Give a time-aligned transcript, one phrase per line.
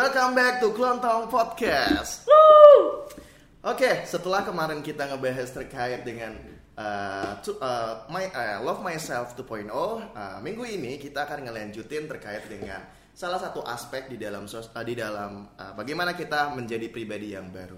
[0.00, 2.24] Welcome back to Klontong Podcast.
[3.60, 6.40] Oke, setelah kemarin kita ngebahas terkait dengan
[6.72, 12.48] uh, to- uh, my, uh, Love Myself 2.0, uh, minggu ini kita akan ngelanjutin terkait
[12.48, 12.80] dengan
[13.12, 17.52] salah satu aspek di dalam sos- uh, di dalam uh, bagaimana kita menjadi pribadi yang
[17.52, 17.76] baru.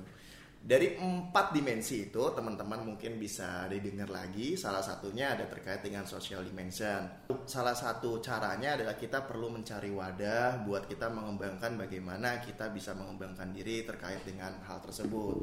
[0.63, 4.55] Dari empat dimensi itu, teman-teman mungkin bisa didengar lagi.
[4.55, 7.03] Salah satunya ada terkait dengan social dimension.
[7.51, 13.51] Salah satu caranya adalah kita perlu mencari wadah buat kita mengembangkan bagaimana kita bisa mengembangkan
[13.51, 15.43] diri terkait dengan hal tersebut.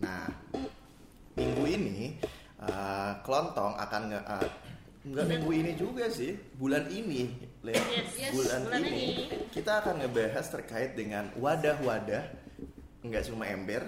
[0.00, 0.24] Nah,
[1.36, 2.16] minggu ini
[2.56, 4.48] uh, Klontong akan nge uh,
[5.12, 7.28] nggak minggu ini juga sih, bulan ini,
[7.66, 7.74] Le.
[7.76, 9.36] Yes, yes, bulan, bulan ini, ini.
[9.52, 12.22] kita akan ngebahas terkait dengan wadah-wadah,
[13.02, 13.82] nggak cuma ember,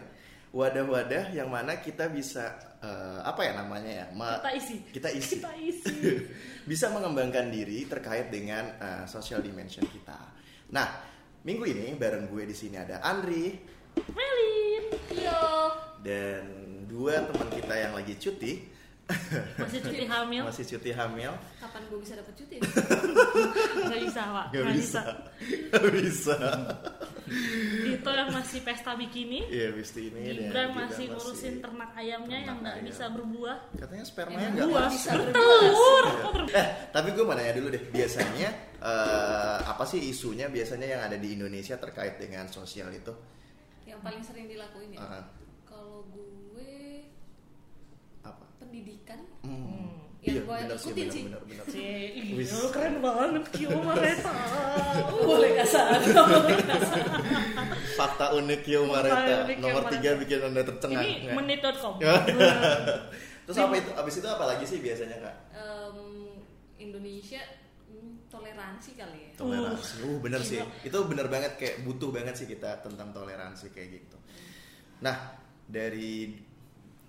[0.55, 4.77] wadah-wadah yang mana kita bisa uh, apa ya namanya ya, ma- Kita isi.
[4.87, 5.99] kita isi, Kita isi.
[6.71, 10.15] bisa mengembangkan diri terkait dengan uh, social dimension kita.
[10.71, 10.87] Nah,
[11.43, 13.51] minggu ini bareng gue di sini ada Andri,
[14.15, 14.85] Melin.
[15.11, 15.43] Yo.
[16.07, 16.45] dan
[16.87, 18.52] dua teman kita yang lagi cuti
[19.60, 20.43] Masih cuti hamil?
[20.43, 22.57] masih cuti hamil Kapan gue bisa dapet cuti?
[23.93, 24.46] Gak bisa, Pak.
[24.49, 25.01] nggak Nggak bisa
[25.71, 26.37] nggak bisa
[27.87, 29.45] Itu yang masih pesta bikini.
[29.46, 32.88] iya Bisti ini Gibran masih ngurusin ternak ayamnya yang ternak nggak ayam.
[32.88, 33.57] bisa berbuah.
[33.74, 34.88] katanya spermanya nggak Buah.
[34.88, 36.05] bisa Telur.
[36.07, 40.87] Kok ber- eh tapi gue mau nanya dulu deh biasanya eh, apa sih isunya biasanya
[40.87, 43.13] yang ada di Indonesia terkait dengan sosial itu
[43.85, 45.01] Yang paling sering dilakuin ya?
[45.02, 45.24] Ah.
[45.65, 46.74] Kalau gue
[48.65, 49.93] pendidikan hmm.
[50.24, 51.23] Yang iya gue ikutin sih.
[51.29, 52.01] benar Cie,
[52.32, 52.48] Wis.
[52.48, 54.32] iya, keren banget Kyo Mareta.
[55.21, 57.04] Boleh kasar Boleh kasar
[57.93, 61.34] fakta unik Kyo Mareta nomor tiga bikin anda tercengang Ini Nggak?
[61.37, 61.95] menit.com.
[63.45, 65.99] terus apa itu abis itu apa lagi sih biasanya kak Em,
[66.81, 67.44] Indonesia
[67.84, 72.49] hmm, toleransi kali ya toleransi uh bener sih itu bener banget kayak butuh banget sih
[72.49, 74.16] kita tentang toleransi kayak gitu
[75.05, 75.37] nah
[75.69, 76.33] dari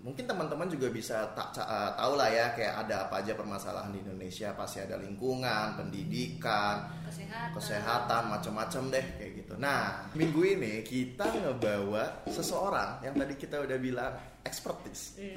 [0.06, 3.90] mungkin teman-teman juga bisa tak ca- eh, tahu lah ya kayak ada apa aja permasalahan
[3.90, 7.50] di Indonesia pasti ada lingkungan pendidikan Kesehatan.
[7.52, 9.54] kesehatan macam-macam deh kayak gitu.
[9.58, 14.14] Nah minggu ini kita ngebawa seseorang yang tadi kita udah bilang
[14.46, 15.18] expertise.
[15.18, 15.34] Cie,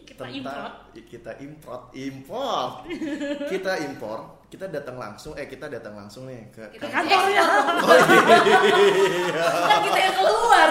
[0.00, 0.72] Kita import.
[1.08, 2.72] kita import import
[3.48, 4.18] kita impor
[4.50, 7.44] kita datang langsung eh kita datang langsung nih ke Kita Kantornya.
[9.64, 10.68] Kan kita yang keluar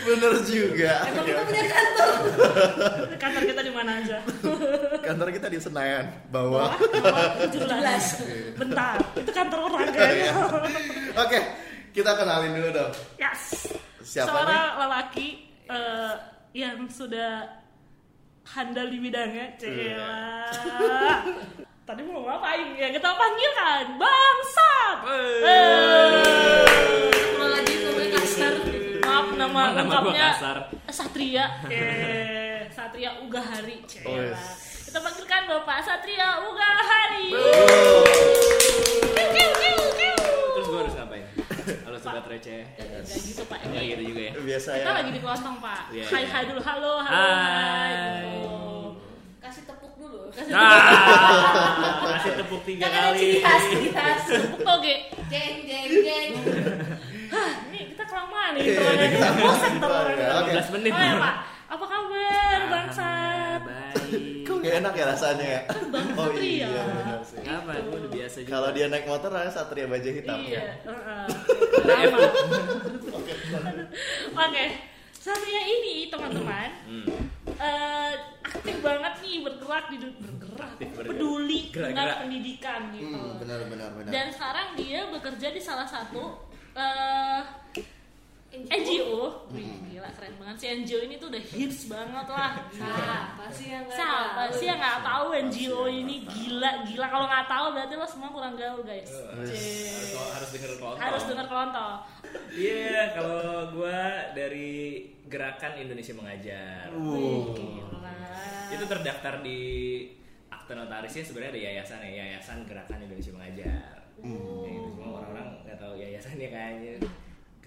[0.00, 2.10] bener juga Emang kita punya kantor
[3.22, 4.18] Kantor kita di mana aja?
[5.00, 8.58] kantor kita di Senayan bawah Bawah 17.
[8.60, 10.32] Bentar, itu kantor orang kayaknya.
[11.14, 11.38] oke
[11.90, 13.70] kita kenalin dulu dong Yes.
[14.02, 15.28] Siapa Seorang lelaki
[15.70, 16.14] eh,
[16.50, 17.46] yang sudah
[18.44, 20.10] handal di bidangnya, Iya.
[20.50, 21.12] Cila.
[21.86, 22.74] Tadi mau ngapain?
[22.74, 24.96] Ya kita panggilkan Bangsat.
[27.40, 28.54] Lagi ngomongin kasar
[29.02, 30.28] Maaf nama lengkapnya.
[30.86, 31.46] Satria.
[31.70, 33.82] Eh, Satria Ugahari.
[33.86, 34.06] Cila.
[34.06, 34.86] Oh, yes.
[34.86, 37.26] Kita panggilkan Bapak Satria Ugahari.
[37.30, 38.09] Kiu,
[42.12, 42.62] Sobat receh.
[42.68, 43.58] Gak gitu Pak.
[43.62, 44.32] Enggak Ini gitu juga ya.
[44.36, 45.80] biasa ya Kita lagi di kelontong Pak.
[45.88, 46.28] Iya, Hai iya.
[46.28, 47.92] hai dulu halo halo Hai.
[48.26, 48.54] gitu.
[49.40, 50.20] Kasih tepuk dulu
[50.52, 50.78] Ah,
[52.12, 53.18] kasih tepuk tiga Jangan kali.
[53.20, 54.94] ciri khas Ciri khas Tepuk toge.
[55.28, 56.30] Jeng jeng jeng
[57.28, 59.06] Hah, ini kita kelamaan nih Iya, intronya.
[59.08, 60.06] kita Bosan terus.
[60.12, 60.28] ya.
[60.36, 60.50] Oke.
[60.52, 60.90] 15 menit.
[60.90, 61.34] Oh ya Pak,
[61.68, 63.29] apa kabar bangsat?
[64.70, 66.46] Gak enak ya rasanya ya Bang oh Satria.
[66.62, 67.70] iya bener sih Apa?
[67.80, 68.50] Gue udah biasa juga.
[68.52, 70.54] kalau dia naik motor namanya Satria Baja Hitam Iya.
[70.54, 71.26] ya heeh.
[71.82, 72.18] Sama.
[74.40, 74.64] Oke,
[75.12, 77.06] Satria ini teman-teman Hmm.
[77.52, 80.70] eh, aktif banget nih bergerak di bergerak,
[81.02, 83.10] peduli dengan pendidikan gitu.
[83.10, 87.40] hmm, benar benar benar Dan sekarang dia bekerja di salah satu eh,
[88.50, 89.46] NGO.
[89.54, 92.52] Wih, gila keren banget sih NGO ini tuh udah hits banget lah.
[92.74, 94.58] Siapa sih yang nggak Siapa tahu?
[94.58, 98.54] sih yang nggak tahu NGO ini gila gila kalau nggak tahu berarti lo semua kurang
[98.58, 99.06] gaul guys.
[99.06, 100.18] Harus, Cih.
[100.18, 100.98] harus denger kelontong.
[100.98, 101.96] Harus dengar kelontong.
[102.50, 104.00] Iya, kalau gue
[104.34, 104.70] dari
[105.30, 106.90] Gerakan Indonesia Mengajar.
[106.90, 108.18] Gila.
[108.74, 109.60] Itu terdaftar di
[110.50, 113.94] akte notarisnya sebenarnya ada yayasan ya, Yayasan Gerakan Indonesia Mengajar.
[114.18, 114.66] Hmm.
[114.66, 116.94] Ya, itu semua orang-orang nggak tahu yayasannya kayaknya.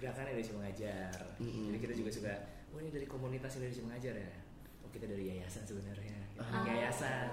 [0.04, 1.16] Gerakan Indonesia Mengajar.
[1.40, 1.64] Hmm.
[1.66, 2.32] Jadi kita juga suka,
[2.68, 4.32] oh ini dari komunitas Indonesia Mengajar ya.
[4.80, 6.18] Oh kita dari yayasan sebenarnya.
[6.36, 6.60] Ah.
[6.62, 7.26] Yayasan.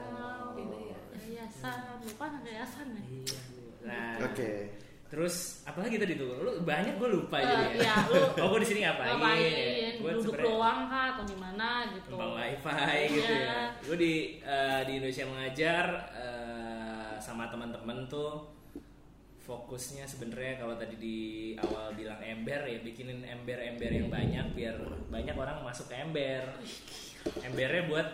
[0.56, 3.04] Beda ya Yayasan, lupa ada yayasan ya.
[3.04, 3.40] Iya.
[3.82, 4.52] Nah, oke
[5.12, 6.40] terus apalagi tadi tuh?
[6.40, 9.12] Lu banyak gue lupa Eh, jadi iya, lu- Oh, gue di sini ngapain?
[9.12, 9.94] Ngapain?
[10.00, 12.08] Gua Duduk doang kah atau gimana gitu?
[12.16, 13.44] numpang wifi gitu Iya.
[13.44, 15.86] ya gue di eh, di Indonesia mengajar
[16.16, 18.48] eh, sama teman-teman tuh
[19.42, 21.18] fokusnya sebenarnya kalau tadi di
[21.58, 24.78] awal bilang ember ya bikinin ember-ember yang banyak biar
[25.08, 26.46] banyak orang masuk ke ember
[27.42, 28.08] embernya buat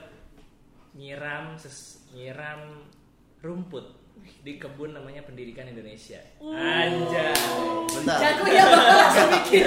[0.94, 2.88] nyiram ses- nyiram
[3.40, 3.86] rumput
[4.42, 7.36] di kebun namanya pendidikan Indonesia anjay
[7.88, 8.18] Bentar.
[8.20, 9.66] Jago ya langsung mikir.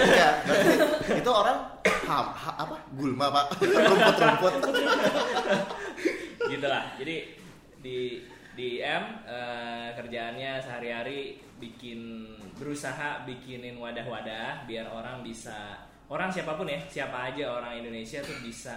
[1.16, 1.58] Itu orang
[2.04, 2.76] ham, ha- apa?
[2.92, 3.46] Gulma, Pak.
[3.58, 4.54] Rumput-rumput.
[6.46, 7.16] gitu lah jadi
[7.78, 7.98] di
[8.52, 12.24] di M eh, kerjaannya sehari-hari bikin
[12.56, 15.76] berusaha bikinin wadah-wadah biar orang bisa
[16.08, 18.74] orang siapa pun ya siapa aja orang Indonesia tuh bisa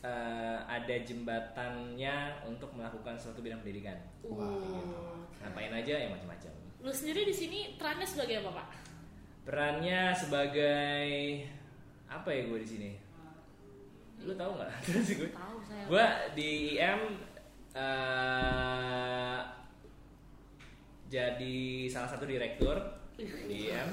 [0.00, 5.22] eh, ada jembatannya untuk melakukan suatu bidang pendidikan Uh.
[5.38, 8.66] ngapain aja ya macam-macam Lu sendiri di sini perannya sebagai apa, Pak?
[9.42, 11.10] perannya sebagai
[12.06, 12.90] apa ya gue di sini
[14.18, 15.84] lu tahu nggak terus gue Tahu saya.
[15.86, 17.00] gue di IM
[17.72, 19.38] eh,
[21.06, 21.56] jadi
[21.86, 22.76] salah satu direktur
[23.16, 23.24] di
[23.64, 23.88] IM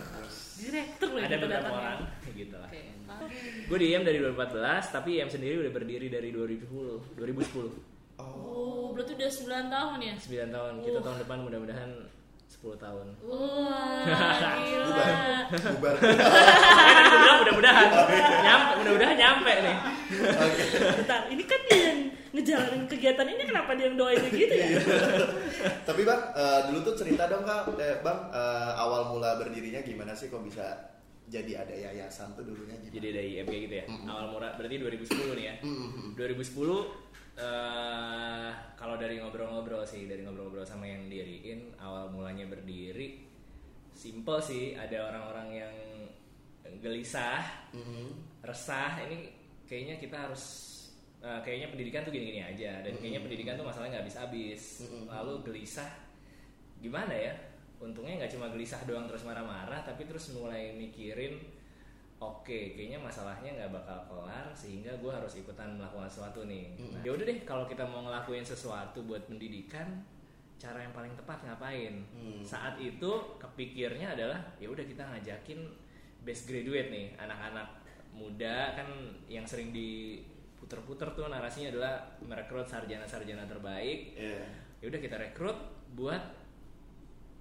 [0.54, 2.00] Direktur loh ada beberapa orang
[2.36, 2.68] gitu lah.
[2.68, 2.82] Oke.
[3.04, 3.26] tahu.
[3.66, 4.60] gue di IM dari 2014
[4.92, 9.30] tapi IM sendiri udah berdiri dari 2010 2010 Oh, berarti udah
[9.66, 10.14] 9 tahun ya?
[10.22, 10.74] 9 tahun.
[10.86, 11.90] Kita tahun depan mudah-mudahan
[12.46, 13.06] 10 tahun.
[13.26, 14.06] Wah,
[14.62, 15.08] gila.
[15.50, 15.96] Bubar.
[17.18, 17.88] Bilang mudah-mudahan.
[18.46, 19.76] Nyampe mudah-mudahan nyampe nih.
[20.94, 21.83] Bentar, ini kan dia yang
[22.34, 24.68] ngejalanin kegiatan ini kenapa dia yang doain gitu ya?
[25.88, 30.18] Tapi Bang, eh, dulu tuh cerita dong Kak, eh, Bang, eh, awal mula berdirinya gimana
[30.18, 30.94] sih kok bisa
[31.30, 32.94] jadi ada yayasan tuh dulunya gimana?
[32.94, 36.20] jadi dari IM kayak gitu ya awal murah berarti 2010 nih ya Mm-mm.
[36.20, 36.44] 2010
[37.34, 43.26] eh kalau dari ngobrol-ngobrol sih dari ngobrol-ngobrol sama yang diriin awal mulanya berdiri
[43.96, 45.76] simple sih ada orang-orang yang
[46.84, 47.42] gelisah
[47.74, 48.14] Mm-mm.
[48.44, 49.34] resah ini
[49.66, 50.44] kayaknya kita harus
[51.24, 52.84] eh, kayaknya pendidikan tuh gini-gini aja.
[52.84, 54.92] Dan kayaknya pendidikan tuh masalahnya nggak habis-habis.
[55.08, 55.90] Lalu gelisah
[56.84, 57.34] gimana ya?
[57.80, 61.40] Untungnya nggak cuma gelisah doang terus marah-marah tapi terus mulai mikirin
[62.24, 66.72] oke kayaknya masalahnya nggak bakal kelar sehingga gue harus ikutan melakukan sesuatu nih.
[66.80, 70.00] Nah, ya udah deh kalau kita mau ngelakuin sesuatu buat pendidikan
[70.56, 72.08] cara yang paling tepat ngapain?
[72.16, 72.40] Hmm.
[72.40, 75.60] saat itu kepikirnya adalah ya udah kita ngajakin
[76.24, 77.68] best graduate nih anak-anak
[78.16, 78.88] muda kan
[79.28, 79.76] yang sering
[80.74, 84.42] diputer-puter tuh narasinya adalah merekrut sarjana-sarjana terbaik Iya.
[84.82, 85.54] ya udah kita rekrut
[85.94, 86.18] buat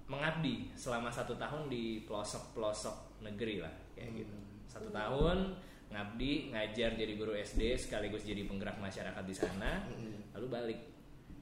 [0.05, 4.19] mengabdi selama satu tahun di pelosok-pelosok negeri lah kayak Hmm.
[4.19, 4.35] gitu
[4.67, 5.57] satu tahun
[5.89, 10.33] ngabdi ngajar jadi guru SD sekaligus jadi penggerak masyarakat di sana Mm-mm.
[10.33, 10.79] lalu balik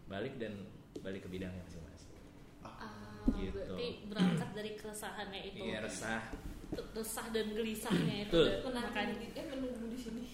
[0.05, 0.55] balik dan
[0.97, 2.15] balik ke bidangnya masing-masing
[2.61, 3.51] Ah, Gitu.
[3.53, 5.59] berarti berangkat dari keresahannya itu.
[5.61, 6.31] iya resah
[6.71, 8.39] Resah dan gelisahnya itu.
[8.63, 9.27] Makanya.
[9.35, 10.23] eh menunggu di sini.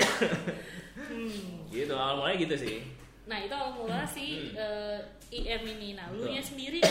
[0.98, 1.69] Hmm.
[1.69, 2.81] gitu awal mulai gitu sih
[3.30, 4.98] Nah itu awal mula si eh,
[5.30, 5.94] IM ini.
[5.94, 6.34] Nah lu Hmm.
[6.34, 6.81] Nya sendiri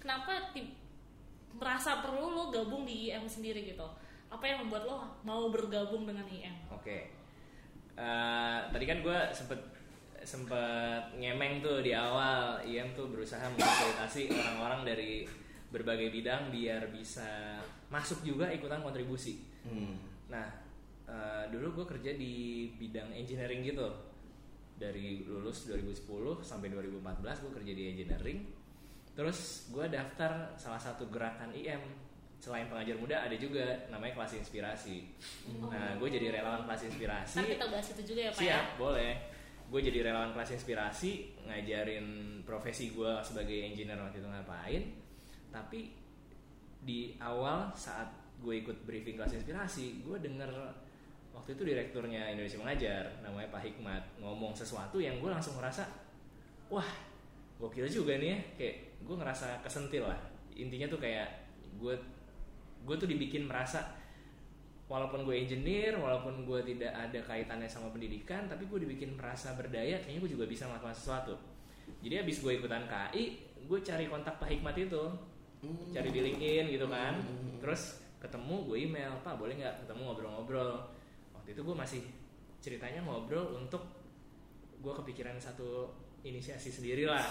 [0.00, 0.54] kenapa
[1.54, 3.84] merasa perlu lo gabung di IM sendiri gitu?
[4.32, 4.96] Apa yang membuat lo
[5.26, 6.56] mau bergabung dengan IM?
[6.72, 7.12] Oke.
[7.94, 9.60] Eh, tadi kan gue sempet
[10.24, 15.12] sempet ngemeng tuh di awal, IM tuh berusaha memfasilitasi orang-orang dari
[15.68, 17.60] berbagai bidang biar bisa
[17.92, 19.44] masuk juga ikutan kontribusi.
[19.64, 19.96] Hmm.
[20.28, 20.46] Nah,
[21.08, 23.88] eh, dulu gue kerja di bidang engineering gitu.
[24.74, 28.38] Dari lulus 2010 sampai 2014 gue kerja di engineering.
[29.14, 31.80] Terus gue daftar salah satu gerakan IM.
[32.42, 35.08] Selain pengajar muda ada juga namanya kelas inspirasi.
[35.64, 37.40] Nah, gue jadi relawan kelas inspirasi.
[37.40, 38.44] Ntar kita bahas itu juga ya Pak ya?
[38.44, 39.12] Siap, boleh.
[39.72, 42.06] Gue jadi relawan kelas inspirasi, ngajarin
[42.44, 44.82] profesi gue sebagai engineer waktu itu ngapain.
[45.48, 46.03] Tapi
[46.84, 48.12] di awal saat
[48.44, 50.52] gue ikut briefing kelas inspirasi, gue denger
[51.34, 55.82] waktu itu direkturnya Indonesia Mengajar, namanya Pak Hikmat, ngomong sesuatu yang gue langsung ngerasa,
[56.70, 56.86] wah,
[57.58, 58.38] gokil juga nih ya.
[58.60, 60.20] Kayak gue ngerasa kesentil lah.
[60.54, 61.26] Intinya tuh kayak
[61.80, 61.94] gue
[62.84, 63.96] gue tuh dibikin merasa
[64.84, 69.96] walaupun gue engineer, walaupun gue tidak ada kaitannya sama pendidikan, tapi gue dibikin merasa berdaya,
[70.04, 71.34] kayaknya gue juga bisa melakukan sesuatu.
[72.04, 75.04] Jadi abis gue ikutan KI, gue cari kontak Pak Hikmat itu,
[75.92, 77.18] cari di LinkedIn gitu kan,
[77.60, 80.70] terus ketemu gue email, Pak boleh nggak ketemu ngobrol-ngobrol.
[81.36, 82.02] Waktu itu gue masih
[82.64, 83.84] ceritanya ngobrol untuk
[84.80, 85.92] gue kepikiran satu
[86.24, 87.24] inisiasi sendiri lah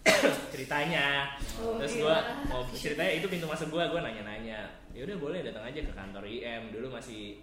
[0.54, 1.34] ceritanya
[1.78, 4.64] terus gue mau ceritanya itu pintu masuk gue gue nanya-nanya.
[4.96, 7.42] Ya udah boleh datang aja ke kantor IM dulu masih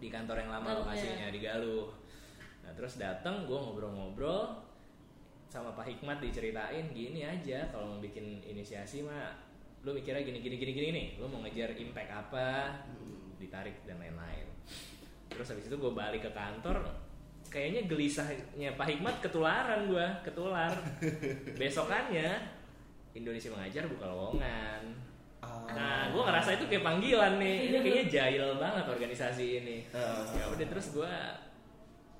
[0.00, 1.86] di kantor yang lama Galuh, lokasinya di Galuh.
[2.64, 4.64] Nah terus datang gue ngobrol-ngobrol
[5.54, 9.30] sama Pak Hikmat diceritain gini aja kalau mau bikin inisiasi mah
[9.86, 12.74] lu mikirnya gini gini gini gini nih lu mau ngejar impact apa
[13.38, 14.50] ditarik dan lain-lain.
[15.30, 16.82] Terus habis itu gue balik ke kantor
[17.46, 20.74] kayaknya gelisahnya Pak Hikmat ketularan gue ketular.
[21.62, 22.34] Besokannya
[23.14, 24.82] Indonesia mengajar buka lowongan.
[25.44, 25.68] Ah.
[25.76, 29.76] nah gue ngerasa itu kayak panggilan nih ini kayaknya jahil banget organisasi ini.
[29.94, 30.26] Ah.
[30.34, 31.14] ya udah terus gue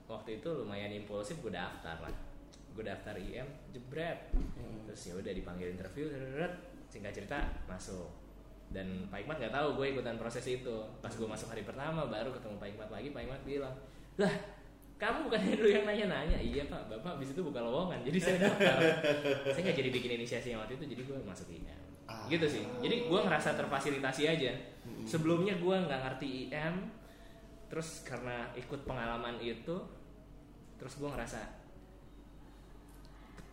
[0.07, 2.34] waktu itu lumayan impulsif gue daftar lah
[2.75, 4.19] gue daftar IM jebret.
[4.35, 4.83] Hmm.
[4.85, 6.55] terus ya udah dipanggil interview deret,
[6.91, 8.11] singkat cerita masuk.
[8.71, 10.77] Dan Pak Ikmat nggak tahu gue ikutan proses itu.
[10.99, 13.75] Pas gue masuk hari pertama baru ketemu Pak Ikmat lagi Pak Ikmat bilang
[14.15, 14.31] lah
[14.95, 16.39] kamu bukan dulu yang nanya-nanya?
[16.39, 16.87] Iya pak.
[16.87, 18.79] Bapak abis itu buka lowongan jadi saya daftar.
[19.51, 21.67] Saya nggak jadi bikin inisiasi yang waktu itu jadi gue masuk IM
[22.05, 22.29] Ah.
[22.29, 22.63] gitu sih.
[22.85, 24.53] Jadi gue ngerasa terfasilitasi aja.
[25.09, 26.75] Sebelumnya gue nggak ngerti IM
[27.73, 29.75] terus karena ikut pengalaman itu
[30.79, 31.41] terus gue ngerasa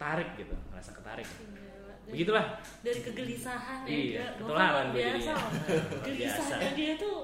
[0.02, 1.94] ketarik gitu ngerasa ketarik Gila.
[2.02, 2.46] Dari- begitulah
[2.82, 4.26] dari kegelisahan ya Iya.
[4.34, 5.34] Bapak ketularan biasa
[6.10, 6.56] Biasa.
[6.74, 7.18] dia tuh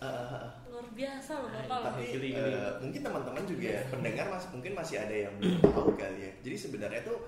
[0.00, 0.48] Ah.
[0.66, 2.30] luar biasa loh bapak loh Tapi geli.
[2.32, 6.32] eh, mungkin teman-teman juga ya, pendengar mas, mungkin masih ada yang belum tahu kali ya.
[6.40, 7.24] Jadi sebenarnya tuh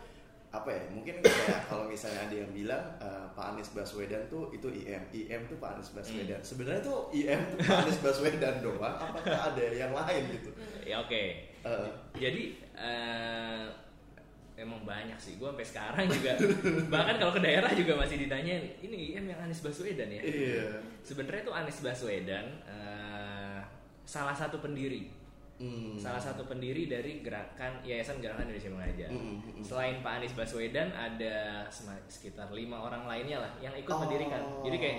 [0.48, 0.82] apa ya?
[0.88, 5.42] Mungkin kayak kalau misalnya ada yang bilang eh, Pak Anies Baswedan tuh itu IM, IM
[5.46, 6.40] tuh Pak Anies Baswedan.
[6.42, 8.96] Sebenarnya tuh IM tuh Pak Anies Baswedan doang.
[8.98, 10.50] Apakah ada yang lain gitu?
[10.82, 11.22] ya oke
[11.62, 12.42] Eh, jadi
[12.74, 13.64] eh,
[14.56, 16.32] emang banyak sih gue sampai sekarang juga
[16.92, 20.80] bahkan kalau ke daerah juga masih ditanyain ini IM yang Anies Baswedan ya iya.
[21.04, 23.60] sebenarnya tuh Anies Baswedan eh,
[24.02, 25.12] salah satu pendiri
[25.56, 25.96] Hmm.
[25.96, 29.08] salah satu pendiri dari gerakan Yayasan Gerakan Indonesia Mengajar.
[29.08, 29.64] Mm, mm, mm.
[29.64, 31.64] Selain Pak Anies Baswedan ada
[32.12, 34.04] sekitar lima orang lainnya lah yang ikut Oh.
[34.04, 34.44] mendirikan.
[34.60, 34.98] Jadi kayak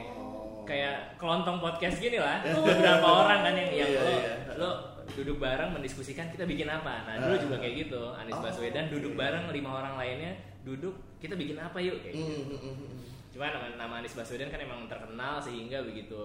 [0.65, 2.41] kayak kelontong podcast gini lah.
[2.57, 4.33] Beberapa orang kan yang yang Iya, lo, iya.
[4.57, 4.69] lo
[5.13, 7.05] duduk bareng mendiskusikan kita bikin apa.
[7.05, 7.41] Nah dulu Ah.
[7.41, 8.01] juga kayak gitu.
[8.13, 9.19] Anies Oh, Baswedan duduk oke.
[9.19, 12.27] bareng lima orang lainnya duduk kita bikin apa yuk kayak gitu.
[12.27, 12.99] Mm, mm, mm, mm.
[13.29, 16.17] Cuma nama, nama Anies Baswedan kan emang terkenal sehingga begitu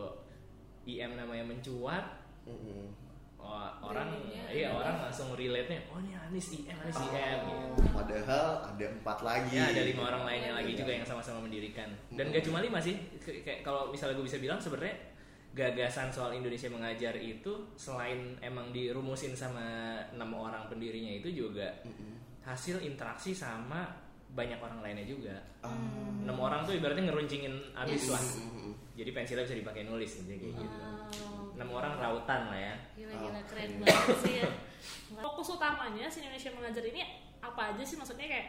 [0.83, 2.87] IM namanya mencuat Mm, mm.
[3.39, 4.11] oh, orang
[4.49, 7.55] iya orang langsung relate nya oh ini Anies IM Anies IM gitu.
[7.71, 9.55] Oh, Padahal ada empat lagi.
[9.55, 10.79] Ya ada lima orang lainnya lagi Iya.
[10.83, 14.59] juga yang sama-sama mendirikan dan gak cuma lima sih kayak kalau misalnya gue bisa bilang
[14.59, 15.12] sebenarnya
[15.53, 21.69] gagasan soal Indonesia mengajar itu selain emang dirumusin sama enam orang pendirinya itu juga
[22.43, 23.85] hasil interaksi sama
[24.33, 25.37] banyak orang lainnya juga.
[25.61, 25.77] Ah.
[26.25, 28.23] enam orang tuh ibaratnya ngeruncingin abis lah.
[28.97, 30.77] Jadi pensilnya bisa dipakai nulis intinya kayak gitu.
[30.81, 31.57] Wow.
[31.61, 32.75] enam orang rautan lah ya.
[32.97, 34.49] Gila-gila Oh, keren banget sih ya.
[35.25, 37.05] Fokus utamanya si Indonesia Mengajar ini
[37.45, 38.01] apa aja sih?
[38.01, 38.49] Maksudnya kayak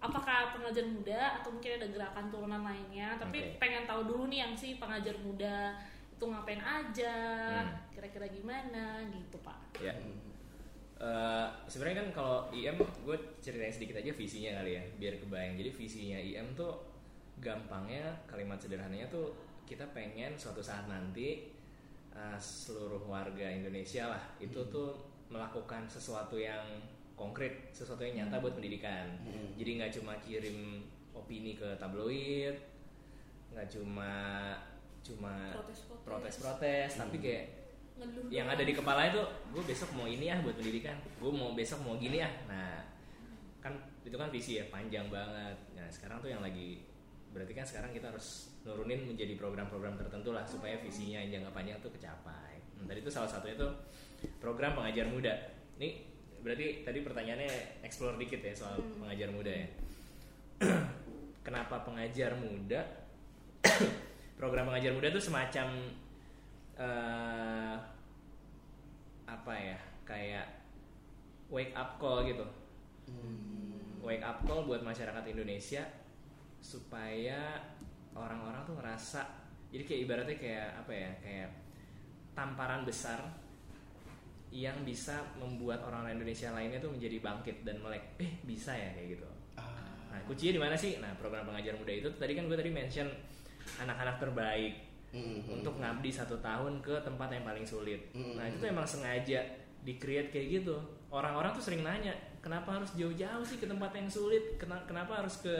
[0.00, 3.20] apakah pengajar muda atau mungkin ada gerakan turunan lainnya?
[3.20, 3.60] Tapi Oke.
[3.60, 5.76] pengen tahu dulu nih yang si pengajar muda
[6.22, 7.14] itu ngapain aja
[7.66, 7.74] Hmm.
[7.90, 9.58] kira-kira gimana gitu pak.
[9.82, 9.90] Ya.
[11.02, 15.58] Eh, sebenarnya kan kalau IM gue ceritain sedikit aja visinya kali ya biar kebayang.
[15.58, 16.78] Jadi visinya IM tuh
[17.42, 19.34] gampangnya kalimat sederhananya tuh
[19.66, 21.50] kita pengen suatu saat nanti
[22.14, 24.94] eh, seluruh warga Indonesia lah itu tuh
[25.26, 26.62] melakukan sesuatu yang
[27.18, 29.10] konkret sesuatu yang nyata buat pendidikan.
[29.26, 29.58] Hmm.
[29.58, 30.86] jadi nggak cuma kirim
[31.18, 32.54] opini ke tabloid
[33.50, 34.12] nggak cuma
[35.02, 36.02] cuma Protes-protes.
[36.06, 37.46] protes-protes tapi kayak
[37.92, 39.20] Ngeluh yang ada di kepala itu
[39.52, 42.82] gue besok mau ini ya buat pendidikan gue mau besok mau gini ya nah
[43.62, 45.56] kan itu kan visi ya panjang banget.
[45.78, 46.82] Nah sekarang tuh yang lagi
[47.32, 51.78] berarti kan sekarang kita harus nurunin menjadi program-program tertentu lah supaya visinya yang jangka panjang
[51.80, 52.60] tuh kecapai.
[52.76, 53.72] Nah, tadi itu salah satunya tuh
[54.42, 55.32] program pengajar muda.
[55.78, 55.88] Ini
[56.42, 59.68] berarti tadi pertanyaannya explore dikit ya soal pengajar muda ya.
[61.46, 62.82] Kenapa pengajar muda
[64.42, 65.70] program pengajar muda tuh semacam
[66.74, 67.74] eh
[69.22, 70.46] apa ya kayak
[71.46, 72.42] wake up call gitu
[74.02, 75.86] wake up call buat masyarakat Indonesia
[76.58, 77.62] supaya
[78.18, 79.22] orang-orang tuh ngerasa
[79.70, 81.50] jadi kayak ibaratnya kayak apa ya kayak
[82.34, 83.22] tamparan besar
[84.50, 89.16] yang bisa membuat orang-orang Indonesia lainnya tuh menjadi bangkit dan melek eh bisa ya kayak
[89.16, 90.16] gitu Ah.
[90.16, 90.96] Nah, kuncinya di mana sih?
[90.96, 93.04] Nah, program pengajar muda itu tadi kan gue tadi mention
[93.78, 94.74] anak-anak terbaik
[95.10, 95.60] Mm-mm.
[95.60, 98.00] untuk ngabdi satu tahun ke tempat yang paling sulit.
[98.12, 98.34] Mm.
[98.34, 99.40] Nah, itu tuh emang sengaja
[99.82, 100.76] di-create kayak gitu.
[101.08, 104.56] Orang-orang tuh sering nanya, kenapa harus jauh-jauh sih ke tempat yang sulit?
[104.56, 105.52] Kena- Kenapa harus ke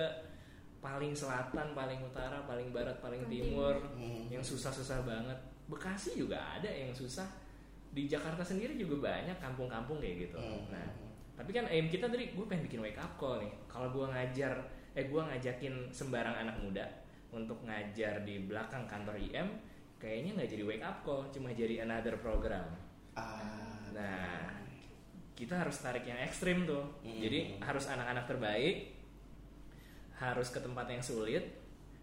[0.79, 4.27] paling selatan, paling utara, paling barat, paling timur, Mm.
[4.29, 5.37] yang susah-susah banget.
[5.69, 7.29] Bekasi juga ada yang susah.
[7.93, 10.39] Di Jakarta sendiri juga banyak kampung-kampung kayak gitu.
[10.39, 10.73] Mm.
[10.73, 10.87] Nah,
[11.33, 14.53] tapi kan aim kita tadi gue pengen bikin wake up call nih kalau gue ngajar
[14.93, 16.85] eh gue ngajakin sembarang anak muda
[17.33, 19.49] untuk ngajar di belakang kantor IM
[19.97, 22.65] kayaknya nggak jadi wake up call cuma jadi another program
[23.13, 23.89] Ah.
[23.91, 24.49] nah
[25.33, 27.19] kita harus tarik yang ekstrim tuh Hmm.
[27.19, 28.93] jadi harus anak-anak terbaik
[30.15, 31.45] harus ke tempat yang sulit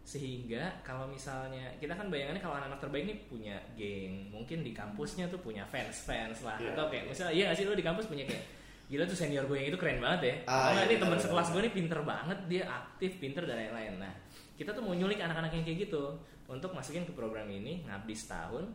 [0.01, 5.29] sehingga kalau misalnya kita kan bayangannya kalau anak-anak terbaik nih punya geng mungkin di kampusnya
[5.29, 6.73] tuh punya fans fans lah Iya.
[6.73, 8.43] atau kayak misalnya iya nggak sih lo di kampus punya kayak
[8.89, 11.21] gila tuh senior gue yang itu keren banget ya Ah, Karena iya, ini teman benar,
[11.21, 11.53] sekelas benar.
[11.53, 14.13] gue nih pinter banget dia aktif pinter dan lain-lain nah
[14.59, 16.19] kita tuh mau nyulik anak-anak yang kayak gitu.
[16.51, 18.67] Untuk masukin ke program ini ngabdi setahun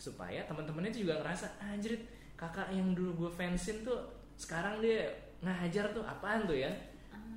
[0.00, 2.00] supaya teman-temannya tuh juga ngerasa anjir
[2.32, 4.00] kakak yang dulu gue fansin tuh
[4.40, 5.12] sekarang dia
[5.44, 6.72] ngajar tuh apaan tuh ya?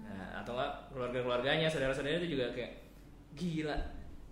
[0.08, 2.72] Nah, atau enggak keluarga-keluarganya saudara-saudaranya tuh juga kayak
[3.36, 3.77] gila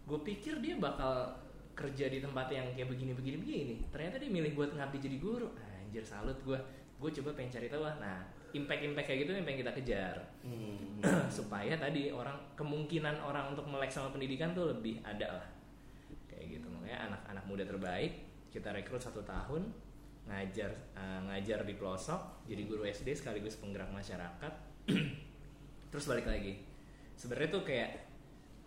[0.08, 1.36] gue pikir dia bakal
[1.76, 5.52] kerja di tempat yang kayak begini-begini begini ternyata dia milih buat ngabdi jadi guru.
[5.84, 6.58] Anjir salut gue
[6.98, 7.96] gue coba pengen cari tahu lah.
[8.00, 10.16] Nah impact impact kayak gitu yang pengen kita kejar.
[10.44, 11.00] Hmm.
[11.38, 15.48] supaya tadi orang kemungkinan orang untuk melek sama pendidikan tuh lebih ada lah.
[16.32, 18.14] Kayak gitu makanya anak-anak muda terbaik
[18.48, 19.70] kita rekrut satu tahun
[20.28, 24.54] ngajar eh, ngajar di pelosok jadi guru SD sekaligus penggerak masyarakat.
[25.92, 26.60] Terus balik lagi.
[27.18, 27.92] Sebenarnya tuh kayak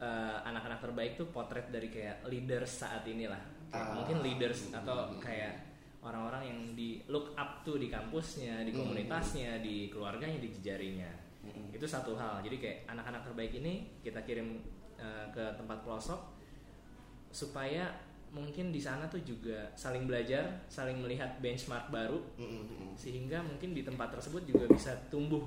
[0.01, 3.41] eh, anak-anak terbaik tuh potret dari kayak leaders saat inilah.
[3.71, 3.95] Kayak Ah.
[4.03, 5.70] mungkin leaders atau kayak
[6.01, 8.89] orang-orang yang di look up tuh di kampusnya di Hmm.
[8.89, 11.11] komunitasnya di keluarganya di jejarinya.
[11.73, 12.41] Itu satu hal.
[12.45, 14.61] Jadi kayak anak-anak terbaik ini kita kirim
[15.01, 16.21] eh, ke tempat pelosok
[17.31, 17.89] supaya
[18.31, 23.75] mungkin di sana tuh juga saling belajar saling melihat benchmark baru Hmm, hmm, sehingga mungkin
[23.75, 25.43] di tempat tersebut juga bisa tumbuh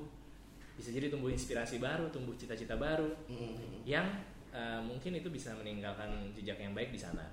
[0.76, 3.80] bisa jadi tumbuh inspirasi baru tumbuh cita-cita baru hmm, hmm.
[3.88, 4.04] yang
[4.52, 7.24] eh, mungkin itu bisa meninggalkan jejak yang baik di sana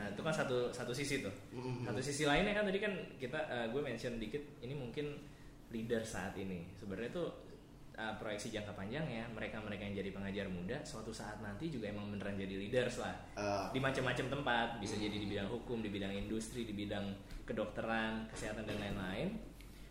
[0.00, 1.34] nah itu kan satu satu sisi tuh.
[1.52, 5.12] Hmm, satu sisi lainnya kan tadi kan kita eh, gue mention dikit ini mungkin
[5.68, 6.64] leader saat ini.
[6.72, 7.28] Sebenarnya tuh
[7.92, 11.92] eh, proyeksi jangka panjang ya mereka mereka yang jadi pengajar muda suatu saat nanti juga
[11.92, 13.12] emang beneran jadi leaders lah.
[13.36, 17.12] Ah, di macam-macam tempat bisa jadi di bidang hukum di bidang industri di bidang
[17.44, 19.36] kedokteran kesehatan dan lain-lain.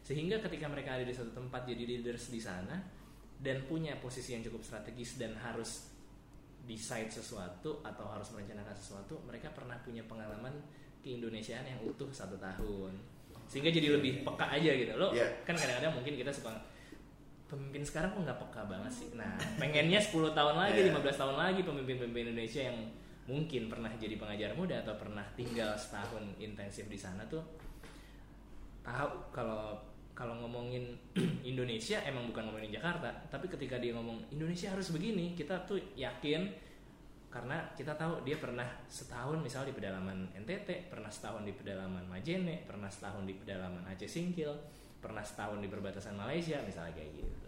[0.01, 2.81] Sehingga ketika mereka ada di satu tempat jadi leaders di sana
[3.37, 5.98] dan punya posisi yang cukup strategis dan harus
[6.69, 10.53] decide sesuatu atau harus merencanakan sesuatu mereka pernah punya pengalaman
[11.01, 12.93] keindonesiaan yang utuh satu tahun
[13.49, 15.25] sehingga jadi lebih peka aja gitu lo Iya.
[15.41, 16.53] kan kadang-kadang mungkin kita suka
[17.49, 20.93] pemimpin sekarang kok nggak peka banget sih nah pengennya 10 tahun lagi Iya.
[20.93, 22.77] 15 tahun lagi pemimpin-pemimpin Indonesia yang
[23.25, 27.41] mungkin pernah jadi pengajar muda atau pernah tinggal setahun intensif di sana tuh
[28.85, 29.77] tahu kalau
[30.19, 30.99] kalau ngomongin
[31.55, 33.07] Indonesia emang bukan ngomongin Jakarta.
[33.31, 36.51] Tapi ketika dia ngomong Indonesia harus begini kita tuh yakin
[37.31, 42.65] karena kita tahu dia pernah setahun misal di pedalaman NTT pernah setahun di pedalaman Majene
[42.65, 44.49] pernah setahun di pedalaman Aceh Singkil
[44.97, 47.47] pernah setahun di perbatasan Malaysia misalnya kayak gitu.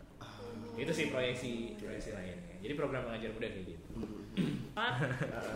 [0.77, 2.55] Itu sih proyeksi proyeksi lainnya.
[2.61, 3.85] Jadi program pengajar muda kayak gitu.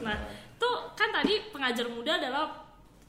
[0.03, 0.17] Nah,
[0.59, 2.64] tuh kan tadi pengajar muda adalah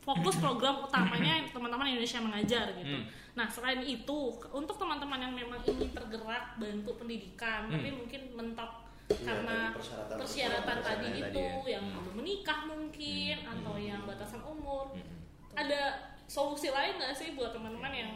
[0.06, 2.94] fokus program utamanya teman-teman Indonesia mengajar gitu.
[2.94, 3.06] Hmm.
[3.34, 7.98] Nah, selain itu untuk teman-teman yang memang ingin tergerak bantu pendidikan, tapi Hmm.
[8.00, 8.70] mungkin mentok
[9.06, 11.74] Iya, karena tadi persyaratan- persyaratan tadi persyaratan itu tadi ya.
[11.74, 14.86] yang belum menikah mungkin atau yang batasan umur.
[14.94, 15.18] Mm-mm.
[15.54, 15.80] Ada
[16.26, 18.10] solusi lain nggak sih buat teman-teman yang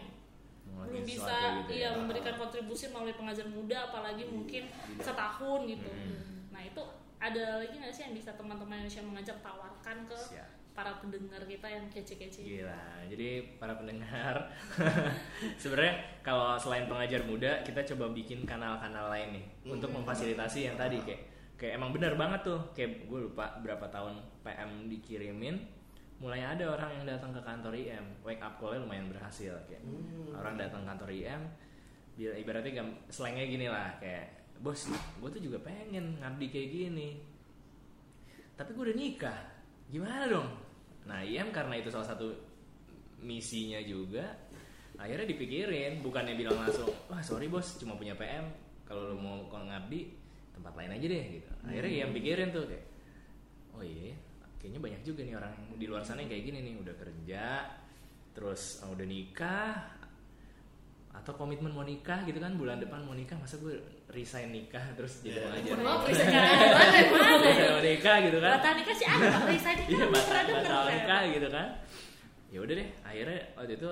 [0.67, 1.99] belum bisa gitu iya ya.
[1.99, 5.87] memberikan kontribusi melalui pengajar muda apalagi mungkin setahun gitu.
[5.87, 6.51] Hmm.
[6.51, 6.83] Nah, itu
[7.21, 10.49] ada lagi nggak sih yang bisa teman-teman Indonesia mengajar tawarkan ke Siap.
[10.71, 12.41] Para pendengar kita yang kece-kece?
[12.41, 13.05] Gila.
[13.11, 14.49] Jadi para pendengar
[15.63, 21.03] sebenarnya kalau selain pengajar muda kita coba bikin kanal-kanal lain nih untuk memfasilitasi yang tadi
[21.03, 21.23] kayak
[21.61, 25.61] kayak emang benar banget tuh kayak gue lupa berapa tahun PM dikirimin
[26.17, 29.85] mulai ada orang yang datang ke kantor IM wake up call-nya lumayan berhasil kayak
[30.33, 31.45] orang datang kantor IM
[32.17, 37.09] dia ibaratnya gam- slangnya gini lah kayak bos gue tuh juga pengen ngabdi kayak gini
[38.57, 39.41] tapi gue udah nikah
[39.91, 40.49] gimana dong?
[41.11, 42.31] Nah IM karena itu salah satu
[43.21, 44.25] misinya juga
[44.97, 48.49] akhirnya dipikirin bukannya bilang langsung wah sorry bos cuma punya PM
[48.89, 50.09] kalau lo mau ngabdi
[50.57, 51.51] tempat lain aja deh gitu.
[51.67, 52.85] Akhirnya IM pikirin tuh kayak
[53.77, 54.17] oh iya
[54.61, 57.45] kayaknya banyak juga nih orang di luar sana yang kayak gini nih udah kerja
[58.37, 59.75] terus uh, udah nikah
[61.11, 65.23] atau komitmen mau nikah gitu kan bulan depan mau nikah masa gue resign nikah terus
[65.23, 67.31] jadi pengajar Wah, bisa cara gimana gimana?
[67.39, 68.51] Resign mau nikah gitu kan.
[68.59, 69.43] Batal nikah sih ada, Pak.
[69.47, 71.69] Resign nikah iya batal, batal nikah gitu kan.
[72.51, 73.91] ya udah deh akhirnya waktu itu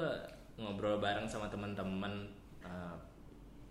[0.59, 2.26] ngobrol bareng sama teman-teman
[2.66, 2.98] uh,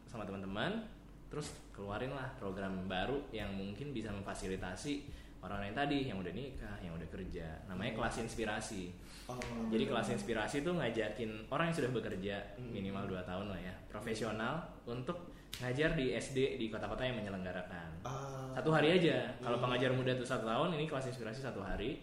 [0.07, 0.87] sama teman-teman
[1.27, 5.03] terus keluarin lah program baru yang mungkin bisa memfasilitasi
[5.43, 7.67] orang lain tadi yang udah nikah yang udah kerja.
[7.67, 8.95] Namanya kelas inspirasi.
[9.27, 9.35] Oh.
[9.67, 14.63] jadi kelas inspirasi itu ngajakin orang yang sudah bekerja minimal 2 tahun lah ya profesional
[14.87, 18.05] untuk ngajar di SD di kota-kota yang menyelenggarakan.
[18.05, 18.53] Ah.
[18.57, 19.37] satu hari aja.
[19.41, 22.01] Kalau pengajar muda tuh satu tahun ini kelas inspirasi satu hari.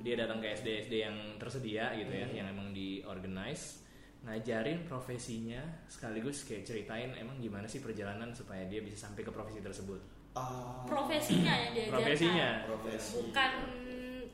[0.00, 3.84] Dia datang ke SD SD yang tersedia gitu ya yang emang di organize
[4.20, 9.60] ngajarin profesinya sekaligus kayak ceritain emang gimana sih perjalanan supaya dia bisa sampai ke profesi
[9.60, 10.00] tersebut.
[10.36, 10.86] Ah.
[10.86, 11.94] Profesinya yang diajarkan.
[11.96, 12.48] profesinya.
[12.68, 13.14] Profesi.
[13.28, 13.50] Bukan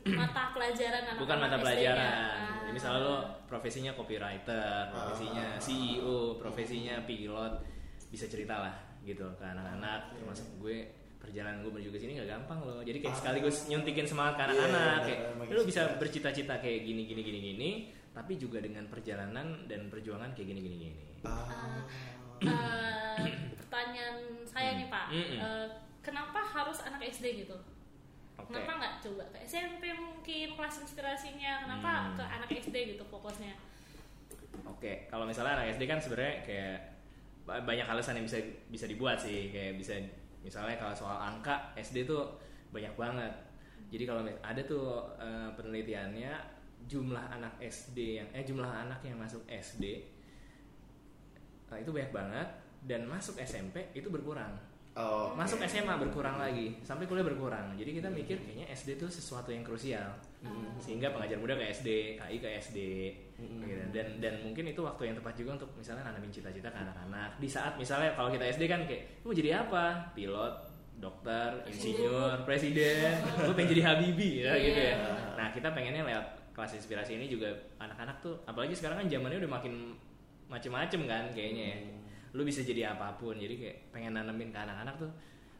[0.07, 2.11] mata pelajaran anak bukan mata pelajaran.
[2.63, 7.53] Jadi misalnya lo profesinya copywriter, profesinya CEO, profesinya pilot,
[8.07, 10.13] bisa cerita lah gitu ke anak-anak.
[10.13, 12.79] Termasuk gue perjalanan gue menuju ke sini nggak gampang loh.
[12.81, 14.71] Jadi kayak sekaligus nyuntikin semangat ke Iya, anak-anak.
[14.71, 17.69] benar, kayak benar, lo bisa bercita-cita kayak gini gini gini gini,
[18.11, 20.93] tapi juga dengan perjalanan dan perjuangan kayak gini gini gini.
[21.23, 21.83] Ah.
[22.37, 23.17] Eh,
[23.57, 24.15] pertanyaan
[24.45, 25.37] saya nih Pak, Mm-mm.
[25.37, 25.67] Eh,
[25.99, 27.57] kenapa harus anak SD gitu?
[28.37, 28.53] Oke.
[28.53, 31.65] Kenapa nggak coba ke SMP mungkin kelas inspirasinya?
[31.65, 32.13] Kenapa Hmm.
[32.13, 33.57] ke anak SD gitu fokusnya?
[34.63, 36.96] Oke, kalau misalnya anak SD kan sebenarnya kayak
[37.47, 39.95] banyak alasan yang bisa bisa dibuat sih, kayak bisa
[40.43, 42.35] misalnya kalau soal angka SD tuh
[42.75, 43.33] banyak banget.
[43.87, 46.31] Jadi kalau ada tuh eh, penelitiannya
[46.87, 49.83] jumlah anak SD yang eh jumlah anak yang masuk SD
[51.71, 52.47] eh, itu banyak banget
[52.83, 54.55] dan masuk SMP itu berkurang.
[54.97, 55.37] Oh, oke.
[55.37, 57.77] Masuk SMA berkurang lagi, sampai kuliah berkurang.
[57.77, 60.09] Jadi kita mikir kayaknya SD itu sesuatu yang krusial.
[60.81, 62.77] Sehingga pengajar muda ke SD, KI ke SD.
[63.37, 63.83] gitu.
[63.93, 67.37] Dan dan mungkin itu waktu yang tepat juga untuk misalnya nanamin cita-cita ke anak-anak.
[67.37, 70.09] Di saat misalnya kalau kita SD kan kayak "Lu mau jadi apa?
[70.17, 70.53] Pilot,
[70.97, 74.97] dokter, insinyur, presiden, gue pengen jadi Habibie ya gitu ya.
[75.37, 76.25] Nah, kita pengennya lewat
[76.57, 79.93] kelas inspirasi ini juga anak-anak tuh apalagi sekarang kan zamannya udah makin
[80.49, 81.77] macem-macem kan kayaknya ya
[82.37, 83.33] lu bisa jadi apa pun.
[83.33, 85.11] Jadi kayak pengen nanemin ke anak-anak tuh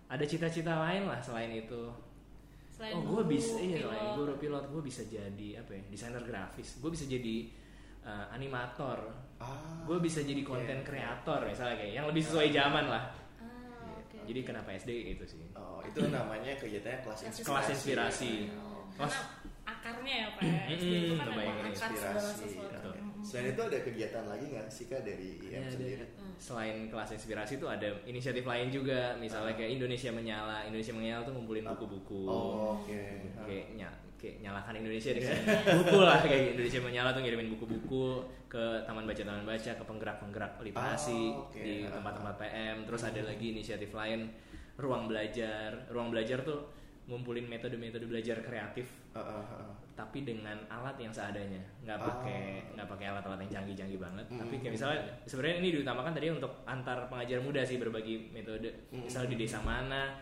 [0.07, 1.89] ada cita-cita lain lah selain itu.
[2.69, 3.89] Selain oh gue bisa iya pilot.
[3.89, 6.77] selain guru pilot gue bisa jadi apa ya desainer grafis.
[6.77, 7.49] Gue bisa jadi
[8.05, 9.09] uh, animator.
[9.41, 13.09] Ah, gue bisa jadi konten kreator misalnya kayak yang lebih sesuai zaman lah.
[13.41, 14.17] Ah, oke.
[14.29, 15.41] jadi kenapa SD itu sih.
[15.57, 17.49] Oh, itu namanya kegiatannya kelas inspirasi.
[17.49, 18.33] kelas inspirasi.
[18.53, 22.86] Oh, kelas Karena akarnya ya Pak ya, SD itu kan akar segala inspirasi, sesuatu.
[23.27, 25.69] Selain itu ada kegiatan lagi nggak sih kak dari IM Ya, ada.
[25.69, 26.05] sendiri?
[26.37, 30.63] Selain kelas inspirasi tuh ada inisiatif lain juga, misalnya kayak Indonesia Menyala.
[30.63, 32.23] Indonesia Menyala tuh ngumpulin buku-buku.
[32.23, 32.95] Oh, oke.
[33.43, 35.37] Kayak, ny- kayak nyalakan Indonesia dengan
[35.77, 38.05] buku lah kayak Indonesia Menyala tuh ngirimin buku-buku
[38.47, 41.59] ke taman baca taman baca ke penggerak-penggerak literasi Oh, oke.
[41.59, 42.75] di tempat-tempat PM.
[42.87, 44.31] Terus ada lagi inisiatif lain
[44.77, 45.73] ruang belajar.
[45.91, 46.63] Ruang belajar tuh
[47.07, 49.71] ngumpulin metode-metode belajar kreatif Ah, ah, ah.
[49.93, 52.39] tapi dengan alat yang seadanya nggak pakai
[52.71, 54.37] nggak pakai alat-alat yang canggih-canggih banget Mm.
[54.37, 59.07] tapi kayak misalnya sebenarnya ini diutamakan tadi untuk antar pengajar muda sih berbagi metode Mm.
[59.07, 60.19] misalnya di desa mana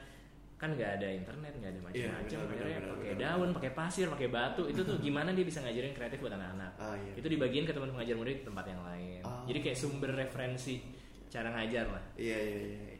[0.56, 4.06] kan nggak ada internet nggak ada macam-macam Iya, benar, akhirnya benar, pakai daun pakai pasir
[4.08, 7.12] pakai batu itu tuh gimana dia bisa ngajarin kreatif buat anak-anak Ah, iya.
[7.14, 9.44] itu dibagiin ke teman pengajar muda di tempat yang lain Ah.
[9.44, 10.80] jadi kayak sumber referensi
[11.28, 12.95] cara ngajar lah Iya iya iya.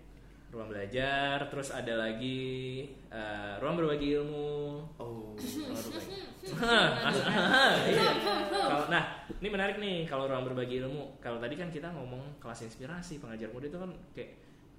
[0.56, 5.36] Ruang belajar terus ada lagi eh, ruang berbagi ilmu Oh.
[6.46, 8.04] Iya.
[8.66, 9.04] Kalau- nah,
[9.36, 11.20] ini menarik nih kalau ruang berbagi ilmu.
[11.20, 14.32] Kalau tadi kan kita ngomong kelas inspirasi pengajar muda itu kan kayak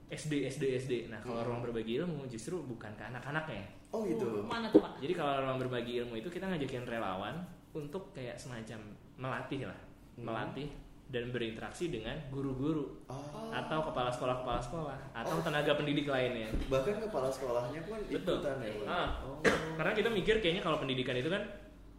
[0.06, 0.92] SD SD SD.
[1.10, 1.48] Nah, kalau Hmm.
[1.50, 3.66] ruang berbagi ilmu justru bukan ke anak-anaknya.
[3.90, 4.42] Oh gitu.
[4.42, 5.02] Mana tuh Pak?
[5.02, 7.34] Jadi kalau ruang berbagi ilmu itu kita ngajakin relawan
[7.72, 8.80] untuk kayak semacam
[9.16, 9.78] melatih lah,
[10.16, 10.24] Hmm.
[10.24, 10.68] melatih
[11.06, 13.46] dan berinteraksi dengan guru-guru Oh.
[13.54, 16.50] atau kepala sekolah-kepala sekolah atau tenaga pendidik lainnya.
[16.66, 18.42] Bahkan kepala sekolahnya pun Betul.
[18.42, 18.70] ikutan ya.
[18.84, 19.08] Ah.
[19.22, 19.38] Oh.
[19.78, 21.46] Karena kita mikir kayaknya kalau pendidikan itu kan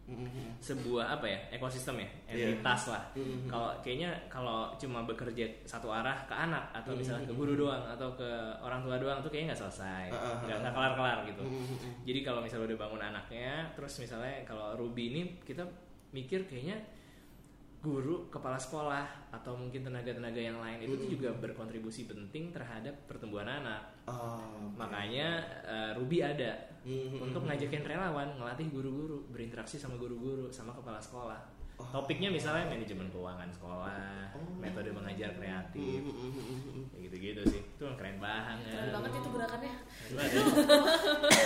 [0.08, 0.56] Mhm.
[0.56, 2.56] sebuah apa ya ekosistem ya Iya.
[2.56, 3.44] entitas lah Mhm.
[3.44, 8.16] kalau kayaknya kalau cuma bekerja satu arah ke anak atau misalnya ke guru doang atau
[8.16, 8.24] ke
[8.64, 10.60] orang tua doang tuh kayaknya nggak selesai Ah, ah, nggak ah.
[10.64, 11.44] nggak kelar kelar gitu
[12.08, 15.68] jadi kalau misalnya udah bangun anaknya terus misalnya kalau Ruby ini kita
[16.16, 16.80] mikir kayaknya
[17.78, 21.14] guru kepala sekolah atau mungkin tenaga-tenaga yang lain itu tuh Mhm.
[21.14, 24.74] juga berkontribusi penting terhadap pertumbuhan anak Ah, oke.
[24.74, 27.22] makanya eh, Ruby ada Mhm.
[27.22, 31.57] untuk ngajakin relawan ngelatih guru-guru berinteraksi sama guru-guru sama kepala sekolah Oh.
[31.80, 34.54] Topiknya misalnya manajemen keuangan sekolah Oh.
[34.54, 36.02] metode mengajar kreatif
[36.88, 39.74] kayak gitu-gitu sih itu keren banget Keren banget itu gerakannya.
[40.04, 40.42] Itu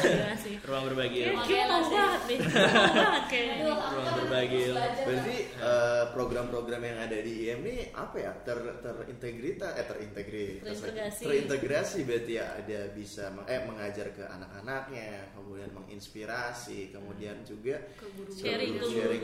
[0.03, 0.55] Iya sih.
[0.61, 2.39] ruang berbagi Kayak ilmu Kim mau banget nih.
[2.43, 3.73] Banget kayaknya.
[3.87, 9.69] ruang berbagi ilmu Berarti eh, program-program yang ada di IM ini apa ya ter terintegrita
[9.73, 10.67] eh terintegritas.
[10.75, 11.23] Terintegrasi.
[11.25, 18.05] terintegrasi berarti ya ada bisa meng- eh mengajar ke anak-anaknya kemudian menginspirasi kemudian juga Ke
[18.11, 19.23] guru Sharing ke sharing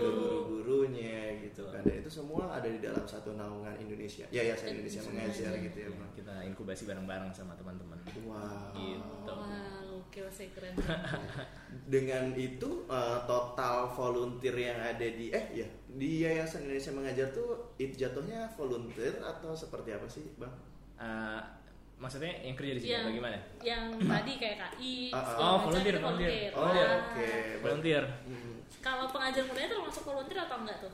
[0.98, 1.62] guru-gurunya gitu.
[1.70, 1.82] Kan.
[1.86, 4.26] Dan itu semua ada di dalam satu naungan Indonesia.
[4.34, 6.10] Ya ya saya Indonesia mengajar gitu ya bang.
[6.18, 7.98] kita inkubasi bareng-bareng sama teman-teman.
[8.26, 8.74] Wow.
[8.74, 9.30] Gitu.
[9.30, 10.74] Wow, oke sih keren.
[11.92, 17.72] dengan itu eh, total volunteer yang ada di eh ya di Yayasan Indonesia Mengajar tuh
[17.80, 20.54] itu jatuhnya volunteer atau seperti apa sih bang?
[20.98, 21.40] Eh,
[21.98, 23.82] maksudnya yang kerja di sini Yang- bagaimana Yang
[24.12, 24.94] tadi kayak KI.
[25.08, 25.24] Ah, ah.
[25.24, 26.50] segala Oh, macam volunteer, itu volunteer.
[26.50, 26.90] Oh Wah.
[26.96, 27.28] oke.
[27.60, 28.54] volunteer Hmm.
[28.78, 30.92] Kalau pengajar muda itu termasuk volunteer atau enggak tuh?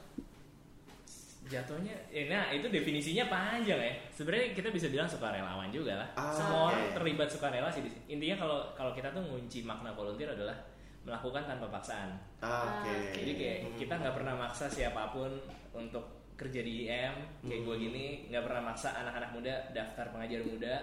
[1.44, 6.32] jatuhnya ya, nah itu definisinya panjang ya sebenarnya kita bisa bilang sukarelawan juga lah Ah,
[6.32, 6.68] semua oke.
[6.72, 8.00] orang terlibat sukarela sih di sini.
[8.08, 10.56] intinya kalau kalau kita tuh ngunci makna volunteer adalah
[11.04, 12.16] melakukan tanpa paksaan.
[12.40, 12.88] Ah, Oke.
[12.88, 15.28] Ah, Jadi kayak kita nggak pernah maksa siapa pun
[15.70, 16.00] untuk
[16.34, 17.14] kerja di IM
[17.46, 20.74] kayak gue gini nggak pernah maksa anak-anak muda daftar pengajar muda.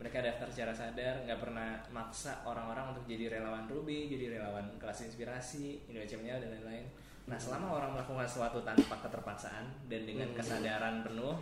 [0.00, 5.12] Mereka daftar secara sadar nggak pernah maksa orang-orang untuk jadi relawan Ruby jadi relawan kelas
[5.12, 6.86] inspirasi Indonesia Menyala dan lain-lain.
[7.28, 11.36] Nah selama orang melakukan sesuatu tanpa keterpaksaan dan dengan kesadaran penuh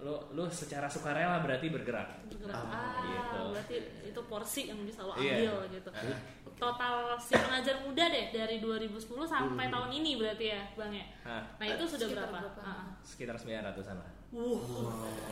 [0.00, 3.40] lo lo secara sukarela berarti bergerak bergerak Ah, ah, gitu.
[3.50, 5.50] berarti itu porsi yang bisa lo Iya.
[5.50, 6.18] ambil gitu Ah.
[6.54, 11.42] total si pengajar muda deh dari 2010 sampai tahun ini berarti ya bang ya Nah,
[11.54, 12.60] nah itu sudah Sekitar berapa, berapa?
[12.62, 12.86] Ah.
[13.00, 14.60] sekitar 900an lah Wuh,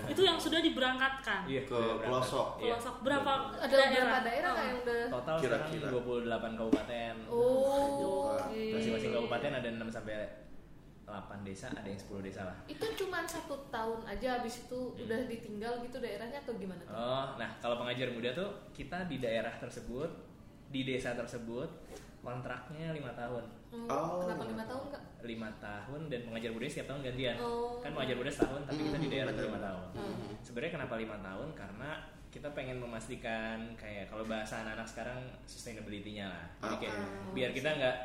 [0.09, 2.59] itu yang sudah diberangkatkan iya Ke pelosok.
[2.59, 2.75] Iya.
[2.75, 4.23] pelosok berapa Ada daerah Ah.
[4.25, 5.85] kayak yang udah total Kira-kira.
[5.85, 10.15] sekarang 28 kabupaten Oh, masing-masing kabupaten ada 6 sampai
[11.07, 15.21] 8 desa ada yang 10 desa lah Itu cuma satu tahun aja habis itu udah
[15.25, 16.93] ditinggal gitu daerahnya atau gimana tuh?
[16.93, 20.11] Oh, nah kalau pengajar muda tuh kita di daerah tersebut,
[20.67, 21.71] di desa tersebut
[22.21, 24.23] kontraknya lima tahun, Hmm, Oh.
[24.23, 25.03] Kenapa lima tahun kak?
[25.23, 27.37] lima tahun dan pengajar muda setiap tahun gantian.
[27.37, 27.79] Oh.
[27.79, 29.87] Kan pengajar muda setahun, tapi kita di Hmm, daerah tuh lima tahun.
[29.93, 30.27] Hmm.
[30.41, 31.49] Sebenarnya kenapa lima tahun?
[31.53, 31.91] Karena
[32.27, 36.45] kita pengen memastikan kayak kalau bahasa anak-anak sekarang sustainability-nya lah.
[36.61, 37.31] Jadi kayak Ah.
[37.33, 37.97] biar kita nggak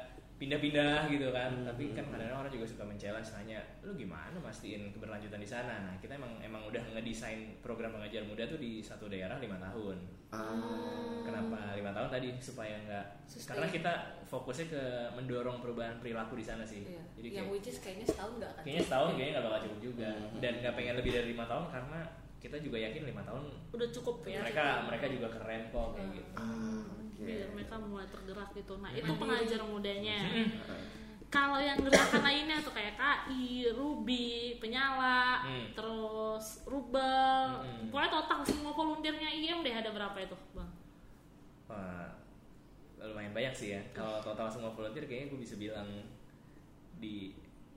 [0.42, 1.54] pindah-pindah gitu kan.
[1.54, 1.68] Hmm.
[1.70, 5.86] Tapi kan kadang-kadang orang juga suka men-challenge nanya, lu gimana mastiin keberlanjutan di sana?
[5.86, 10.02] Nah, kita emang emang udah ngedesain program pengajar muda tuh di satu daerah lima tahun.
[10.34, 11.22] Ah.
[11.22, 13.06] Kenapa lima tahun tadi supaya nggak?
[13.46, 13.94] Karena kita
[14.26, 16.90] fokusnya ke mendorong perubahan perilaku di sana sih.
[16.90, 17.04] Iya.
[17.22, 18.64] Jadi yang kayak, which is kayaknya setahun nggak kan?
[18.66, 20.10] kayaknya setahun kayaknya nggak bakal cukup juga.
[20.10, 20.40] Hmm.
[20.42, 22.00] Dan nggak pengen lebih dari lima tahun karena
[22.42, 26.16] kita juga yakin lima tahun udah cukup ya mereka mereka juga keren kok kayak Hmm.
[26.18, 26.32] gitu.
[26.34, 27.22] Ah, oke.
[27.22, 29.22] biar mereka mulai tergerak gitu nah itu Mandiri.
[29.22, 30.84] pengajar mudanya Ah.
[31.30, 34.28] kalau yang gerakan lainnya tuh kayak KI, Ruby,
[34.58, 35.72] Penyala, Hmm.
[35.72, 37.88] terus Rubel, Hmm.
[37.88, 40.68] pokoknya total semua volunteernya IM deh ada berapa itu bang?
[41.66, 42.10] Wah,
[43.00, 43.82] lumayan banyak sih ya.
[43.92, 45.88] Kalau total semua volunteer kayaknya gue bisa bilang
[46.98, 47.32] di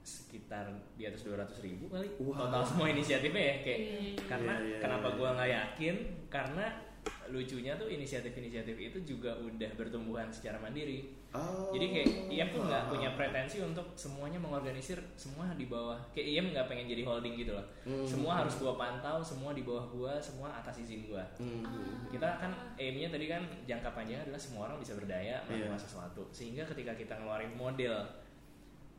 [0.05, 2.37] sekitar di atas 200 ribu kali Wow.
[2.39, 4.23] total semua inisiatifnya ya kayak Iya.
[4.29, 5.17] karena Iya, iya, kenapa iya.
[5.17, 5.95] gue nggak yakin
[6.29, 6.67] karena
[7.27, 11.73] lucunya tuh inisiatif-inisiatif itu juga udah bertumbuhan secara mandiri Oh.
[11.73, 16.47] jadi kayak IM tuh nggak punya pretensi untuk semuanya mengorganisir semua di bawah kayak IM
[16.53, 18.07] nggak pengen jadi holding gitu loh Hmm.
[18.07, 21.65] semua harus gua pantau semua di bawah gua semua atas izin gua Hmm.
[22.07, 25.83] kita kan aimnya tadi kan jangka panjang adalah semua orang bisa berdaya melakukan Iya.
[25.83, 28.05] sesuatu sehingga ketika kita ngeluarin model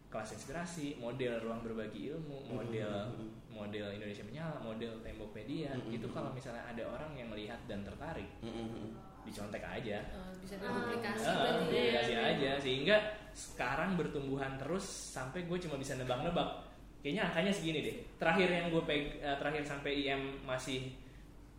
[0.08, 3.28] kelas inspirasi model ruang berbagi ilmu model Mhm.
[3.52, 5.92] model Indonesia menyala model tembok media Mhm.
[5.92, 8.92] itu kalau misalnya ada orang yang melihat dan tertarik Hmm.
[9.24, 11.82] dicontek aja Eh, bisa diduplikasi Ah, Ah, berarti ya.
[11.82, 12.96] duplikasi aja sehingga
[13.34, 16.62] sekarang bertumbuhan terus sampai gue cuma bisa nebak-nebak
[17.02, 20.94] kayaknya angkanya segini deh terakhir yang gue peg eh, terakhir sampai IM masih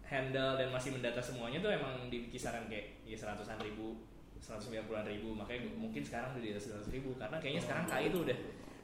[0.02, 3.98] handle dan masih mendata semuanya tuh emang di kisaran kayak ya seratusan ribu
[4.46, 8.04] 190-an ribu makanya gua- mungkin sekarang udah di atas 200 ribu karena kayaknya sekarang KI
[8.06, 8.38] itu udah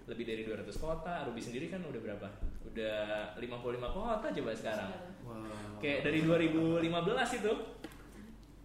[0.04, 2.26] lebih dari 200 kota Ruby sendiri kan udah berapa
[2.64, 2.98] udah
[3.36, 3.46] 55
[3.88, 4.90] kota coba sekarang
[5.22, 5.78] Wow.
[5.78, 6.82] kayak dari 2015
[7.38, 7.52] itu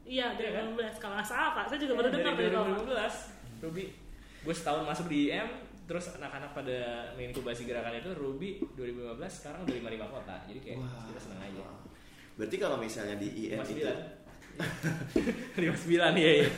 [0.04, 0.66] Iya, Iya kan?
[0.74, 2.82] 2015 kalau nggak salah pak, saya juga baru Ya, dengar dari dari Bapak.
[2.82, 3.84] 2015 Ruby
[4.40, 5.50] gue setahun masuk di IM
[5.84, 6.78] terus anak-anak pada
[7.14, 11.06] menginkubasi gerakan itu Ruby 2015 sekarang udah 55 kota jadi kayak Wah.
[11.06, 11.64] kita seneng aja
[12.34, 14.27] Berarti kalau misalnya di IM itu 59
[15.58, 16.50] 59 iya iya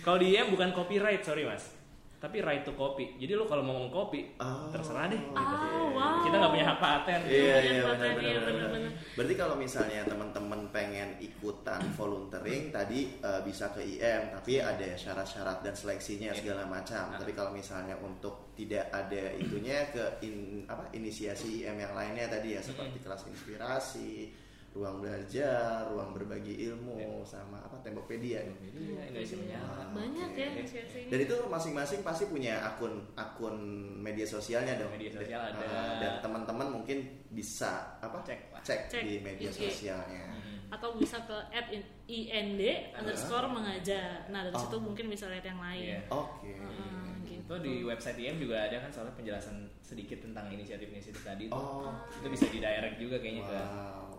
[0.00, 1.74] kalau di IM bukan copyright sorry mas
[2.16, 4.72] tapi right to copy jadi lo kalau mau ngomong copy Oh.
[4.72, 6.24] terserah deh Ah, wow.
[6.24, 8.42] kita nggak punya hak paten Iya iya Iya, benar iya, benar benar.
[8.46, 8.92] benar-benar.
[9.12, 15.60] Berarti kalau misalnya teman-teman pengen ikutan volunteering tadi eh, bisa ke IM tapi ada syarat-syarat
[15.60, 16.40] dan seleksinya Iya.
[16.40, 17.12] segala macam.
[17.12, 17.20] Nah.
[17.20, 22.56] Tapi kalau misalnya untuk tidak ada itunya ke in, apa inisiasi IM yang lainnya tadi
[22.56, 24.32] ya seperti kelas inspirasi,
[24.76, 27.24] ruang belajar, ruang berbagi ilmu Iya.
[27.24, 28.44] sama apa tembokpedia.
[28.44, 30.38] Iya, Indonesia menyala Banyak Oke.
[30.38, 31.08] ya inisiasinya.
[31.08, 33.56] Dan itu masing-masing pasti punya akun akun
[33.96, 34.92] media sosialnya dong.
[34.92, 35.64] Media sosial ada.
[35.64, 36.98] Ah, dan teman-teman mungkin
[37.30, 38.20] bisa apa?
[38.22, 38.52] Cek.
[38.60, 39.72] Cek, Cek di media IG.
[39.72, 40.24] sosialnya.
[40.28, 40.44] Hmm.
[40.66, 42.58] atau bisa ke at ind
[42.92, 44.26] underscore mengajar.
[44.28, 44.60] Nah dari Oh.
[44.60, 45.94] situ mungkin bisa lihat yang lain.
[45.94, 46.00] Iya.
[46.10, 46.50] Oke.
[46.50, 47.38] Heeh, gitu.
[47.38, 51.54] itu di website IM juga ada kan soalnya penjelasan sedikit tentang inisiatif-inisiatif tadi tuh.
[51.54, 51.94] Oh.
[52.12, 53.58] itu bisa di direct juga kayaknya ke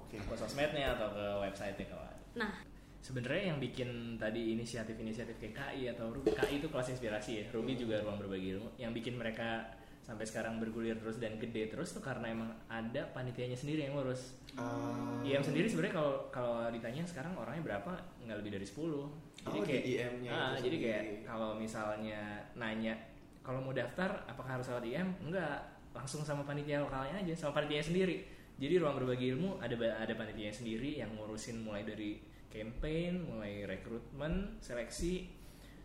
[0.08, 0.18] Oke.
[0.24, 2.24] ke sosmednya atau ke website-nya kalau ada.
[2.40, 2.54] Nah
[2.98, 7.80] Sebenarnya yang bikin tadi inisiatif-inisiatif kayak KI atau Ruby, KI itu kelas inspirasi ya, Ruby
[7.80, 8.76] juga ruang berbagi ilmu.
[8.76, 9.64] Yang bikin mereka
[10.04, 14.36] sampai sekarang bergulir terus dan gede terus tuh karena emang ada panitianya sendiri yang ngurus.
[14.60, 17.92] Ah, IM sendiri sebenarnya kalau kalau ditanya sekarang orangnya berapa
[18.24, 22.96] nggak lebih dari 10 Jadi Oh, kayak IM-nya ah, jadi kayak kalau misalnya nanya
[23.44, 25.08] kalau mau daftar apakah harus lewat IM?
[25.24, 25.64] Enggak,
[25.96, 28.28] langsung sama panitia lokalnya aja, sama panitia sendiri.
[28.58, 32.18] Jadi ruang berbagi ilmu ada ada panitia sendiri yang ngurusin mulai dari
[32.50, 35.30] campaign, mulai rekrutmen, seleksi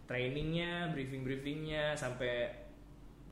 [0.09, 2.49] trainingnya briefing briefingnya sampai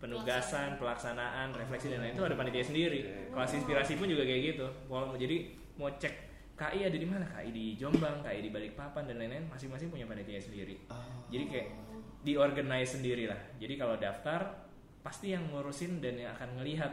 [0.01, 1.53] penugasan pelaksanaan.
[1.53, 3.01] refleksi dan lain itu ada panitia sendiri.
[3.33, 4.67] Kelas inspirasi pun juga kayak gitu.
[4.89, 6.29] Walau jadi mau cek
[6.61, 7.25] KI ada di mana?
[7.25, 9.49] KI di Jombang KI di Balikpapan dan lain-lain.
[9.49, 10.77] Masing-masing punya panitia sendiri.
[10.93, 11.21] Oh.
[11.31, 11.69] jadi kayak
[12.27, 14.69] diorganize sendiri lah jadi kalau daftar
[15.01, 16.93] pasti yang ngurusin dan yang akan ngelihat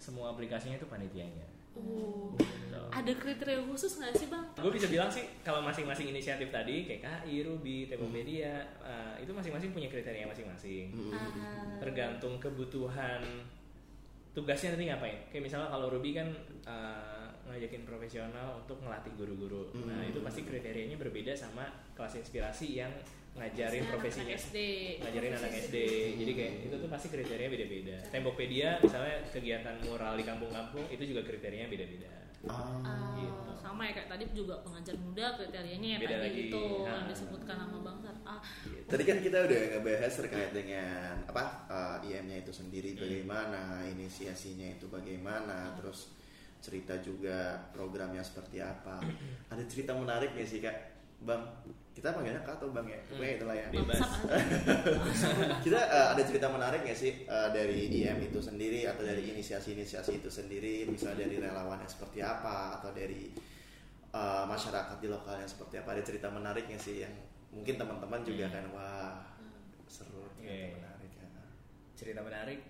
[0.00, 1.44] semua aplikasinya itu panitianya
[1.74, 2.78] Uh, Gitu.
[2.90, 4.44] ada kriteria khusus nggak sih bang?
[4.54, 9.30] gue bisa bilang sih kalau masing-masing inisiatif tadi kayak KI, Ruby, Tempo Media eh, itu
[9.30, 13.20] masing-masing punya kriteria masing-masing Ah, tergantung kebutuhan
[14.32, 16.28] tugasnya nanti ngapain kayak misalnya kalau Ruby kan
[16.64, 20.08] eh, ngajakin profesional untuk ngelatih guru-guru nah Hmm.
[20.08, 22.92] itu pasti kriterianya berbeda sama kelas inspirasi yang
[23.32, 24.56] ngajarin profesinya SD.
[25.00, 25.76] ngajarin anak SD
[26.20, 31.24] jadi kayak itu tuh pasti kriterianya beda-beda Tembokpedia misalnya kegiatan mural di kampung-kampung itu juga
[31.24, 32.10] kriterianya beda-beda
[32.42, 32.74] Ah.
[32.82, 33.54] Ah, Gitu.
[33.56, 36.42] sama ya kayak tadi juga pengajar muda kriterianya yang Beda tadi lagi.
[36.44, 37.06] itu yang Ah.
[37.06, 38.16] disebutkan sama bang Sar.
[38.24, 38.40] Ah,
[38.84, 44.90] Tadi kan kita udah ngebahas terkait dengan apa uh, IM-nya itu sendiri bagaimana, inisiasinya itu
[44.90, 46.10] bagaimana, terus
[46.58, 48.98] cerita juga programnya seperti apa.
[49.46, 50.91] Ada cerita menarik nggak sih kak,
[51.22, 51.42] bang?
[51.92, 53.00] Kita panggilnya kak atau bang ya?
[53.04, 53.66] Pokoknya itulah ya.
[53.68, 54.00] Bebas.
[55.64, 60.24] Kita uh, ada cerita menarik nggak sih uh, dari IM itu sendiri atau dari inisiasi-inisiasi
[60.24, 63.30] itu sendiri, misalnya dari relawannya seperti apa atau dari
[64.10, 65.94] uh, masyarakat di lokalnya seperti apa?
[65.94, 67.12] Ada cerita menarik nggak sih yang
[67.52, 69.12] mungkin teman-teman juga kan wah
[69.84, 70.72] seru cerita Iya.
[70.72, 71.28] menarik ya.
[71.92, 72.60] cerita menarik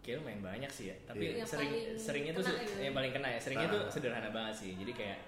[0.00, 1.36] kayaknya lumayan banyak sih ya tapi.
[1.36, 2.80] Yang sering seringnya tuh gitu.
[2.80, 3.74] yang paling kena ya seringnya Ah.
[3.76, 5.18] tuh sederhana banget sih jadi kayak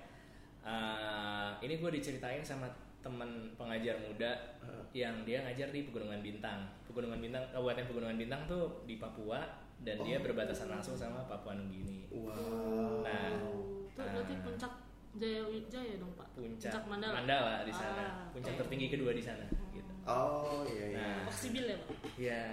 [0.65, 2.67] eh, ini gue diceritain sama
[2.99, 4.81] teman pengajar muda Ah.
[4.91, 9.45] yang dia ngajar di Pegunungan Bintang Pegunungan Bintang Kabupaten Pegunungan Bintang tuh di Papua
[9.79, 10.25] dan dia Oh.
[10.25, 13.05] berbatasan langsung sama Papua Nugini Wow.
[13.05, 13.53] Nah, itu
[13.95, 14.41] berarti Ah.
[14.43, 14.73] puncak
[15.15, 16.27] Jaya Jaya dong pak.
[16.35, 17.63] puncak, Mandala.
[17.63, 18.61] di sana Ah, puncak oke.
[18.65, 20.99] tertinggi kedua di sana gitu Oh iya iya.
[20.99, 21.29] Nah.
[21.29, 21.97] Oksibil ya pak.
[22.17, 22.45] ya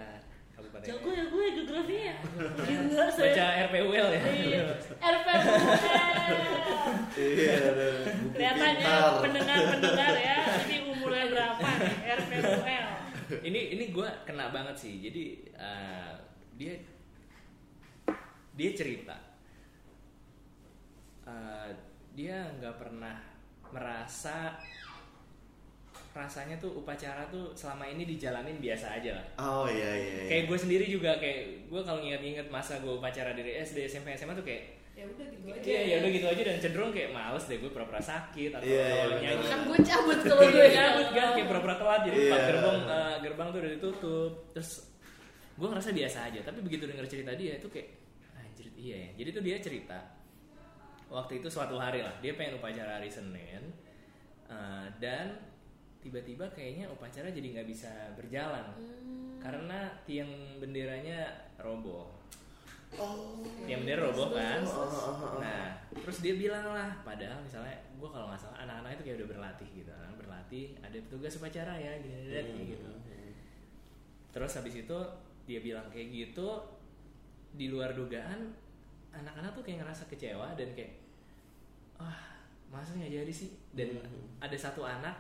[0.61, 2.15] Kabupaten Jago ya gue geografinya.
[2.69, 3.23] Gila saya.
[3.33, 4.61] baca RPUL ya Iya.
[5.17, 5.41] RPUL.
[7.17, 7.55] Iya.
[8.13, 8.93] buku Kelihatannya
[9.25, 10.37] pendengar-pendengar ya.
[10.69, 11.95] Ini umurnya berapa nih?
[12.21, 12.85] RPUL.
[13.41, 15.23] ini ini gue kena banget sih jadi
[15.55, 16.11] eh,
[16.59, 16.73] dia
[18.51, 19.31] dia cerita
[21.21, 21.69] Eh,
[22.11, 23.15] dia nggak pernah
[23.71, 24.59] merasa
[26.13, 30.11] rasanya tuh upacara tuh selama ini dijalanin biasa aja lah Oh iya iya.
[30.17, 30.27] iya.
[30.27, 34.33] kayak gue sendiri juga kayak gue kalau nginget-nginget masa gue upacara dari SD SMP SMA
[34.33, 37.43] tuh kayak ya udah gitu aja iya ya udah gitu aja dan cenderung kayak males
[37.45, 39.23] deh gue pura-pura sakit atau Iya, iya, kalau bener.
[39.23, 42.27] nyanyi kan gue cabut kalau gue Iya, nyabut kan kayak pura-pura telat jadi Iya.
[42.27, 44.71] empat gerbang eh, gerbang tuh udah ditutup terus
[45.53, 47.87] gue ngerasa biasa aja tapi begitu denger cerita dia itu kayak
[48.35, 49.99] anjir iya ya jadi tuh dia cerita
[51.07, 53.63] waktu itu suatu hari lah dia pengen upacara hari Senin
[54.45, 55.39] eh, dan
[56.01, 58.65] tiba-tiba kayaknya upacara jadi nggak bisa berjalan
[59.37, 62.09] karena tiang benderanya roboh
[62.91, 63.39] Oh.
[63.63, 65.39] tiang bendera roboh kan Oh, oh, oh, oh.
[65.39, 69.29] nah terus dia bilang lah padahal misalnya gue kalau nggak salah anak-anak itu kayak udah
[69.31, 72.67] berlatih gitu anak berlatih ada petugas upacara ya gini gini, Hmm.
[72.67, 72.89] gitu
[74.31, 74.97] terus habis itu
[75.47, 76.47] dia bilang kayak gitu
[77.51, 78.51] di luar dugaan
[79.11, 80.91] anak-anak tuh kayak ngerasa kecewa dan kayak
[81.95, 82.19] wah
[82.67, 84.27] masa nggak jadi sih dan Hmm.
[84.43, 85.15] ada satu anak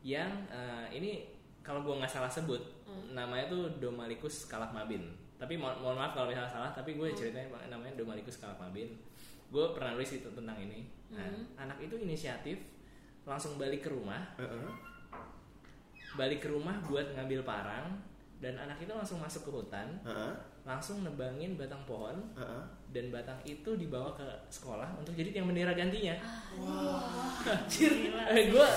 [0.00, 1.26] yang eh, ini
[1.60, 2.60] kalau gue nggak salah sebut
[3.08, 5.04] namanya tuh Domalikus Kalakmabin.
[5.36, 8.90] Tapi mo- mohon maaf kalau misalnya salah tapi gue ceritain namanya Domalikus Kalakmabin.
[9.48, 10.84] Gue pernah nulis itu tentang ini.
[11.08, 11.24] Nah,
[11.56, 12.58] anak itu inisiatif
[13.22, 14.34] langsung balik ke rumah.
[14.36, 14.68] Heeh.
[16.10, 17.94] balik ke rumah buat ngambil parang
[18.38, 20.32] dan anak itu langsung masuk ke hutan Heeh.
[20.64, 22.62] langsung nebangin batang pohon Heeh.
[22.90, 26.16] dan batang itu dibawa ke sekolah untuk jadi tiang bendera gantinya.
[27.70, 28.22] Gila.
[28.30, 28.68] eh gue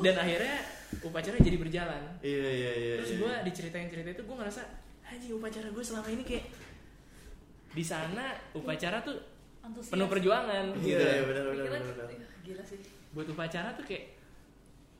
[0.00, 0.56] dan akhirnya
[1.00, 2.94] upacara jadi berjalan Iya iya iya.
[2.96, 3.18] terus iya.
[3.18, 4.62] gue diceritain cerita itu gue ngerasa
[5.04, 6.44] anjing upacara gue selama ini kayak
[7.70, 9.16] di sana upacara tuh
[9.60, 9.90] Antusias.
[9.90, 11.82] penuh perjuangan Iya gitu iya benar benar benar.
[11.88, 12.08] benar.
[12.08, 12.78] ih, gila sih
[13.10, 14.04] buat upacara tuh kayak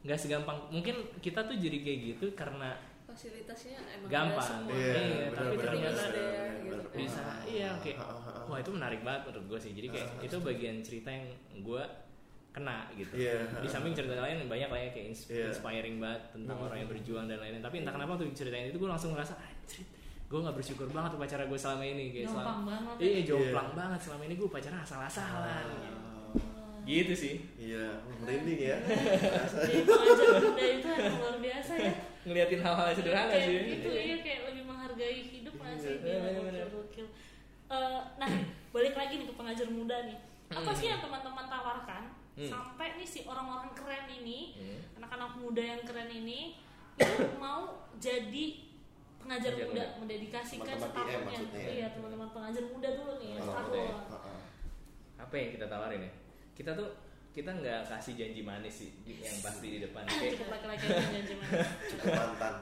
[0.03, 2.75] nggak segampang mungkin kita tuh jadi kayak gitu karena
[3.05, 4.49] fasilitasnya emang Gampang.
[4.65, 6.97] semua Iya, Iya, benar, tapi benar, ternyata benar, ada benar, gitu.
[6.97, 8.45] bisa iya kayak Ah, ah, ah.
[8.47, 11.27] wah itu menarik banget menurut gue sih jadi kayak itu bagian cerita yang
[11.61, 11.83] gue
[12.53, 13.49] kena gitu Iya.
[13.57, 15.49] di samping cerita lain banyak lah ya kayak Iya.
[15.49, 16.67] inspiring banget tentang Hmm.
[16.67, 19.85] orang yang berjuang dan lain-lain tapi entah kenapa tuh ceritain itu gue langsung ngerasa anjir
[20.27, 23.05] gue nggak bersyukur banget upacara gue selama ini kayak Jomplang selama banget ya.
[23.07, 25.99] iya jomplang banget selama ini gue upacara asal-asalan gitu.
[26.83, 27.85] gitu sih Iya,
[28.19, 28.77] merinding ya.
[29.55, 31.93] Jadi pengajar muda itu luar biasa ya.
[32.23, 36.21] ngeliatin hal-hal sederhana kayak sih gitu iya kayak lebih menghargai hidup nggak sih Iya, Gila,
[36.23, 36.65] bener-bener.
[36.65, 37.07] gokil, gokil.
[37.69, 38.31] Eh, nah
[38.71, 40.19] balik lagi nih ke pengajar muda nih
[40.51, 40.75] apa Hmm.
[40.75, 42.03] sih yang teman-teman tawarkan
[42.33, 42.49] Hmm.
[42.49, 44.81] sampai nih si orang-orang keren ini Hmm.
[44.97, 46.57] anak-anak muda yang keren ini
[46.97, 48.45] itu mau jadi
[49.17, 49.85] pengajar muda, muda.
[49.99, 51.15] mendedikasikan maksudnya
[51.55, 51.71] ya?
[51.71, 53.69] Iya, teman-teman pengajar muda dulu nih, Oh, setahun.
[53.69, 53.97] udah ya.
[54.09, 54.39] Heeh.
[55.15, 56.13] apa yang kita tawarin ya
[56.53, 56.89] kita tuh
[57.31, 61.35] kita nggak kasih janji manis sih yang pasti di depan kayak Cukup laki-laki yang janji
[61.35, 61.69] manis.
[61.91, 62.55] Cukup mantan.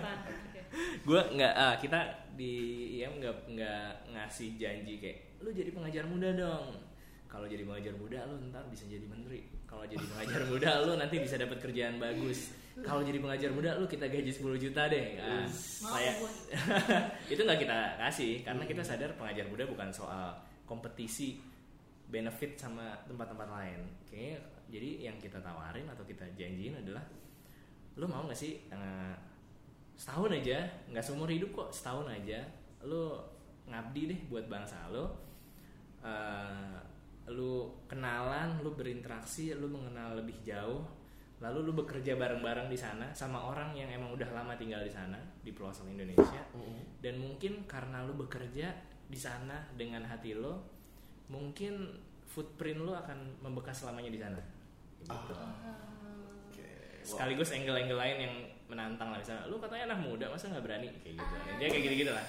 [0.00, 0.16] Mantan.
[0.46, 0.60] Oke.
[1.02, 2.00] gue nggak ah, kita
[2.32, 2.52] di
[2.96, 6.66] IM nggak nggak ngasih janji kayak lu jadi pengajar muda dong
[7.30, 9.46] kalau jadi pengajar muda lu ntar bisa jadi menteri.
[9.62, 12.50] Kalau jadi pengajar muda lu nanti bisa dapat kerjaan bagus.
[12.82, 15.14] Kalau jadi pengajar muda lu kita gaji 10 juta deh.
[15.14, 15.46] Nah,
[15.94, 16.32] kayak gue.
[17.38, 21.38] itu nggak kita kasih karena kita sadar pengajar muda bukan soal kompetisi
[22.10, 23.80] benefit sama tempat-tempat lain.
[24.10, 27.06] Kayaknya jadi yang kita tawarin atau kita janjiin adalah
[27.94, 29.14] lu mau nggak sih eh,
[29.94, 32.42] setahun aja nggak seumur hidup kok setahun aja
[32.82, 33.14] lu
[33.70, 35.06] ngabdi deh buat bangsa lu.
[36.02, 36.89] Eh,
[37.30, 40.82] lu kenalan lu berinteraksi lu mengenal lebih jauh
[41.40, 45.16] lalu lu bekerja bareng-bareng di sana sama orang yang emang udah lama tinggal di sana
[45.40, 46.44] di pelosok Indonesia.
[47.00, 48.68] Dan mungkin karena lu bekerja
[49.08, 50.60] di sana dengan hati lo
[51.32, 51.96] mungkin
[52.28, 54.40] footprint lu akan membekas selamanya di sana.
[55.00, 55.16] Gitu.
[55.16, 55.32] Oke.
[55.32, 57.08] Wah.
[57.08, 58.34] sekaligus angle-angle lain yang
[58.68, 59.16] menantang lah.
[59.16, 60.92] Misalnya lu katanya anak muda masa nggak berani?
[61.00, 61.34] Kayak gitu.
[61.56, 62.26] Dia kayak gitu-gitu lah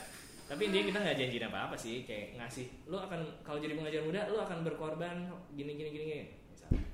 [0.51, 4.27] tapi dia kita nggak janjiin apa-apa sih kayak ngasih lu akan kalau jadi pengajar muda
[4.27, 5.15] lu akan berkorban
[5.55, 6.25] gini gini gini, gini.
[6.51, 6.83] Misalnya.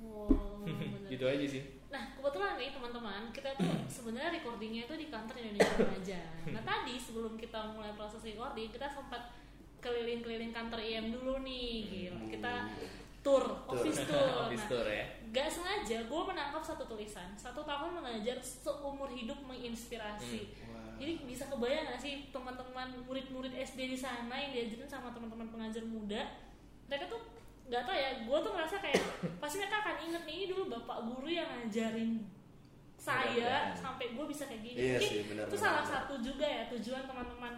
[0.00, 1.12] Wow, bener.
[1.12, 5.74] gitu aja sih Nah kebetulan nih teman-teman kita tuh sebenarnya recordingnya itu di kantor Indonesia
[5.90, 6.20] aja.
[6.54, 9.34] Nah tadi sebelum kita mulai proses recording kita sempat
[9.82, 12.16] keliling-keliling kantor IM dulu nih, gitu.
[12.30, 12.68] Kita
[13.20, 14.28] tour, office tour.
[14.46, 19.36] Office Nah, tour ya Gak sengaja gue menangkap satu tulisan Satu tahun mengajar seumur hidup
[19.44, 20.79] menginspirasi Wah.
[21.00, 25.80] Jadi bisa kebayang gak sih teman-teman murid-murid SD di sana yang diajarin sama teman-teman pengajar
[25.88, 26.20] muda
[26.92, 27.24] Mereka tuh
[27.72, 29.00] gak tau ya, gue tuh ngerasa kayak
[29.40, 32.20] Pasti mereka akan inget nih, ini dulu bapak guru yang ngajarin
[33.00, 34.76] saya sampai gue bisa kayak gini.
[34.76, 37.56] Iya sih, itu salah satu juga ya tujuan teman-teman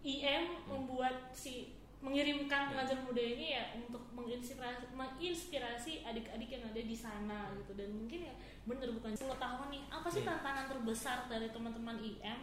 [0.00, 6.96] IM membuat si mengirimkan pengajar muda ini ya untuk menginspirasi menginspirasi adik-adik yang ada di
[6.96, 7.76] sana gitu.
[7.76, 8.34] Dan mungkin ya
[8.64, 10.32] bener bukan 10 tahun nih apa sih Hmm.
[10.32, 12.40] tantangan terbesar dari teman-teman IM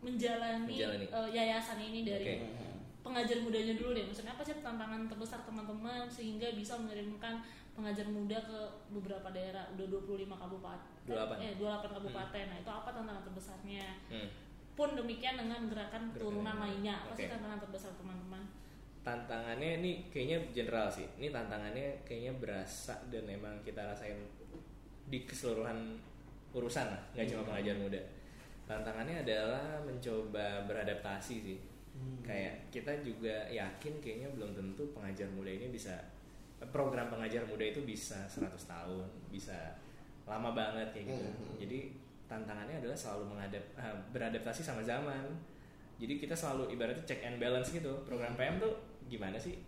[0.00, 1.06] menjalani, Menjalani.
[1.06, 2.48] eh, yayasan ini dari Oke.
[3.00, 4.04] pengajar mudanya dulu deh.
[4.04, 7.40] Maksudnya apa sih tantangan terbesar teman-teman sehingga bisa mengirimkan
[7.72, 8.58] pengajar muda ke
[8.90, 9.68] beberapa daerah?
[9.76, 11.36] Udah 25 kabupaten 28.
[11.40, 12.44] eh 28 kabupaten.
[12.48, 13.86] Nah itu apa tantangan terbesarnya?
[14.08, 14.30] Hmm.
[14.70, 17.04] pun demikian dengan gerakan turunan lainnya.
[17.04, 17.36] Apa sih Oke.
[17.36, 18.40] tantangan terbesar teman-teman?
[19.00, 21.04] Tantangannya ini kayaknya general sih.
[21.20, 24.16] Ini tantangannya kayaknya berasa dan emang kita rasain
[25.04, 26.00] di keseluruhan
[26.50, 28.00] urusan lah nggak cuma pengajar muda
[28.70, 31.58] tantangannya adalah mencoba beradaptasi sih.
[32.22, 35.98] Kayak kita juga yakin kayaknya belum tentu pengajar muda ini bisa
[36.70, 39.74] program pengajar muda itu bisa 100 tahun bisa
[40.28, 41.26] lama banget kayak gitu.
[41.26, 41.52] Mhm.
[41.58, 41.78] jadi
[42.30, 45.26] tantangannya adalah selalu mengadap ah, beradaptasi sama zaman.
[45.98, 47.90] Jadi kita selalu ibaratnya check and balance gitu.
[48.06, 48.72] Program PM tuh
[49.10, 49.58] gimana sih?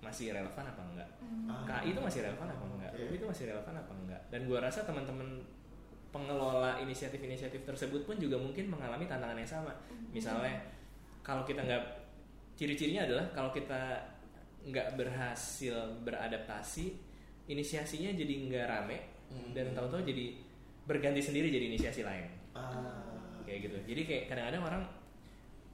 [0.00, 1.10] Masih relevan apa enggak?
[1.46, 1.62] Ah.
[1.68, 2.90] KI itu masih relevan apa enggak?
[2.96, 3.04] Oke.
[3.04, 4.22] UB itu masih relevan apa enggak?
[4.32, 5.28] Dan gua rasa teman-teman
[6.16, 9.72] pengelola inisiatif-inisiatif tersebut pun juga mungkin mengalami tantangan yang sama
[10.08, 10.56] misalnya
[11.20, 11.84] kalau kita nggak
[12.56, 14.00] ciri-cirinya adalah kalau kita
[14.64, 16.96] nggak berhasil beradaptasi
[17.46, 19.50] inisiasinya jadi nggak rame Hmm.
[19.50, 20.38] dan tahu-tahu jadi
[20.86, 22.94] berganti sendiri jadi inisiasi lain Ah.
[23.42, 24.82] kayak gitu jadi kayak kadang-kadang orang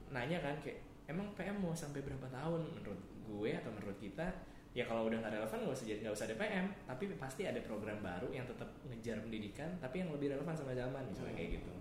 [0.09, 4.25] nanya kan kayak emang PM mau sampai berapa tahun menurut gue atau menurut kita
[4.73, 7.61] ya kalau udah nggak relevan nggak usah jadi nggak usah ada PM tapi pasti ada
[7.61, 11.73] program baru yang tetap ngejar pendidikan tapi yang lebih relevan sama zaman misalnya kayak gitu.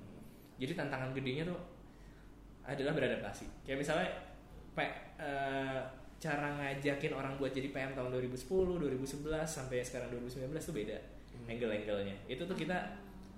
[0.61, 1.59] Jadi tantangan gedenya tuh
[2.63, 3.67] adalah beradaptasi.
[3.67, 4.09] Kayak misalnya
[4.77, 4.79] P,
[5.19, 5.81] eh,
[6.23, 10.97] cara ngajakin orang buat jadi PM tahun 2010 2011 sampai sekarang 2019 tuh beda
[11.49, 12.15] angle-angle-nya.
[12.31, 12.79] Itu tuh kita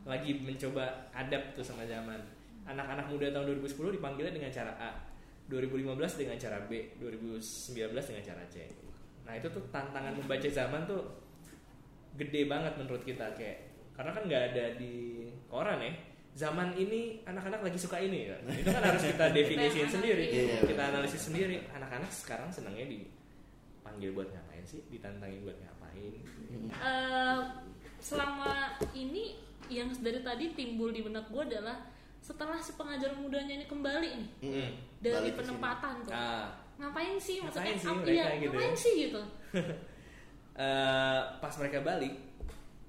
[0.04, 2.20] lagi mencoba adapt tuh sama zaman.
[2.68, 4.90] Anak-anak muda tahun 2010 dipanggilnya dengan cara A
[5.48, 8.64] 2015 dengan cara B 2019 dengan cara C
[9.24, 11.00] nah itu tuh tantangan membaca zaman tuh
[12.14, 15.92] gede banget menurut kita kayak karena kan nggak ada di koran ya
[16.34, 18.36] zaman ini anak-anak lagi suka ini ya.
[18.50, 21.62] Itu kan harus kita definisiin Nah, sendiri iya, kita analisis sendiri.
[21.70, 24.82] Anak-anak sekarang senangnya dipanggil buat ngapain sih?
[24.90, 26.12] Ditantangin buat ngapain?
[26.74, 27.40] Eh,
[28.02, 29.38] selama ini
[29.70, 31.86] yang dari tadi timbul di benak gue adalah
[32.18, 34.70] setelah si pengajar mudanya ini kembali nih Mm-mm.
[35.00, 36.12] dari Balik penempatan tuh.
[36.12, 38.78] Ah ngapain sih maksudnya Ngapain sih mereka iya, gitu ngapain ya?
[38.78, 39.22] sih gitu
[40.54, 42.14] Eh, pas mereka balik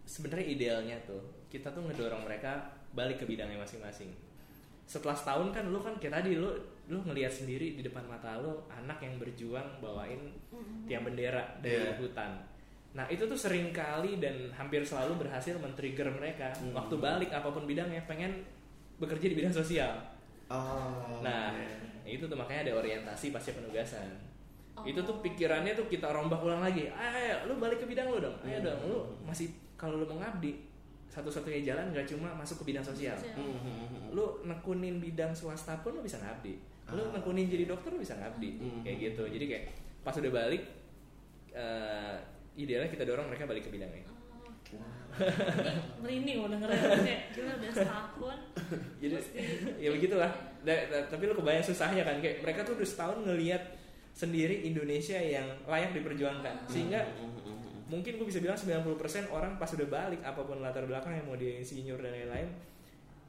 [0.05, 1.17] sebenarnya idealnya tuh
[1.49, 2.61] kita tuh ngedorong mereka
[2.93, 4.13] balik ke bidangnya masing-masing
[4.85, 6.53] setelah setahun kan lu kan kayak tadi lu
[6.85, 10.29] lu ngelihat sendiri di depan mata lu anak yang berjuang bawain
[10.85, 11.97] tiang bendera dari Iya.
[11.97, 12.37] hutan
[12.93, 16.69] Nah itu tuh sering kali dan hampir selalu berhasil men-trigger mereka Hmm.
[16.71, 18.45] waktu balik apa pun bidangnya pengen
[18.95, 19.91] bekerja di bidang sosial.
[20.47, 21.49] Oh, Nah
[22.05, 22.15] iya.
[22.15, 24.07] itu tuh makanya ada orientasi pasca penugasan.
[24.75, 24.83] Oh.
[24.83, 26.85] Itu tuh pikirannya tuh kita rombak ulang lagi.
[26.87, 28.35] Ayo, lu balik ke bidang lu dong.
[28.43, 28.67] Ayo Hmm.
[28.67, 30.53] dong, lu masih kalau lu mau ngabdi
[31.05, 33.15] satu-satunya jalan nggak cuma masuk ke bidang sosial.
[33.15, 33.39] Sosial.
[33.39, 33.55] Hmm,
[33.87, 34.07] hmm.
[34.11, 36.59] Lu nekunin bidang swasta pun lu bisa ngabdi.
[36.91, 37.15] Lu Ah.
[37.15, 38.59] nekunin jadi dokter lu bisa ngabdi.
[38.59, 38.81] Hmm.
[38.83, 39.23] Kayak gitu.
[39.25, 39.63] Jadi kayak
[40.03, 40.63] pas udah balik
[41.55, 42.15] eh
[42.55, 44.03] idealnya kita dorong mereka balik ke bidangnya.
[44.05, 44.51] Oh,
[45.15, 48.37] Ini merinding loh dengerin kayak gila udah setahun
[49.01, 49.15] Jadi
[49.79, 50.31] ya begitulah.
[50.65, 53.61] Da- da- tapi lu kebayang susahnya kan kayak mereka tuh udah setahun ngelihat
[54.11, 56.65] sendiri Indonesia yang layak diperjuangkan.
[56.65, 57.81] Sehingga Hmm, hmm, hmm.
[57.85, 58.97] mungkin gue bisa bilang 90%
[59.29, 62.49] orang pas udah balik apa pun latar belakang yang mau dia insinyur dan lain-lain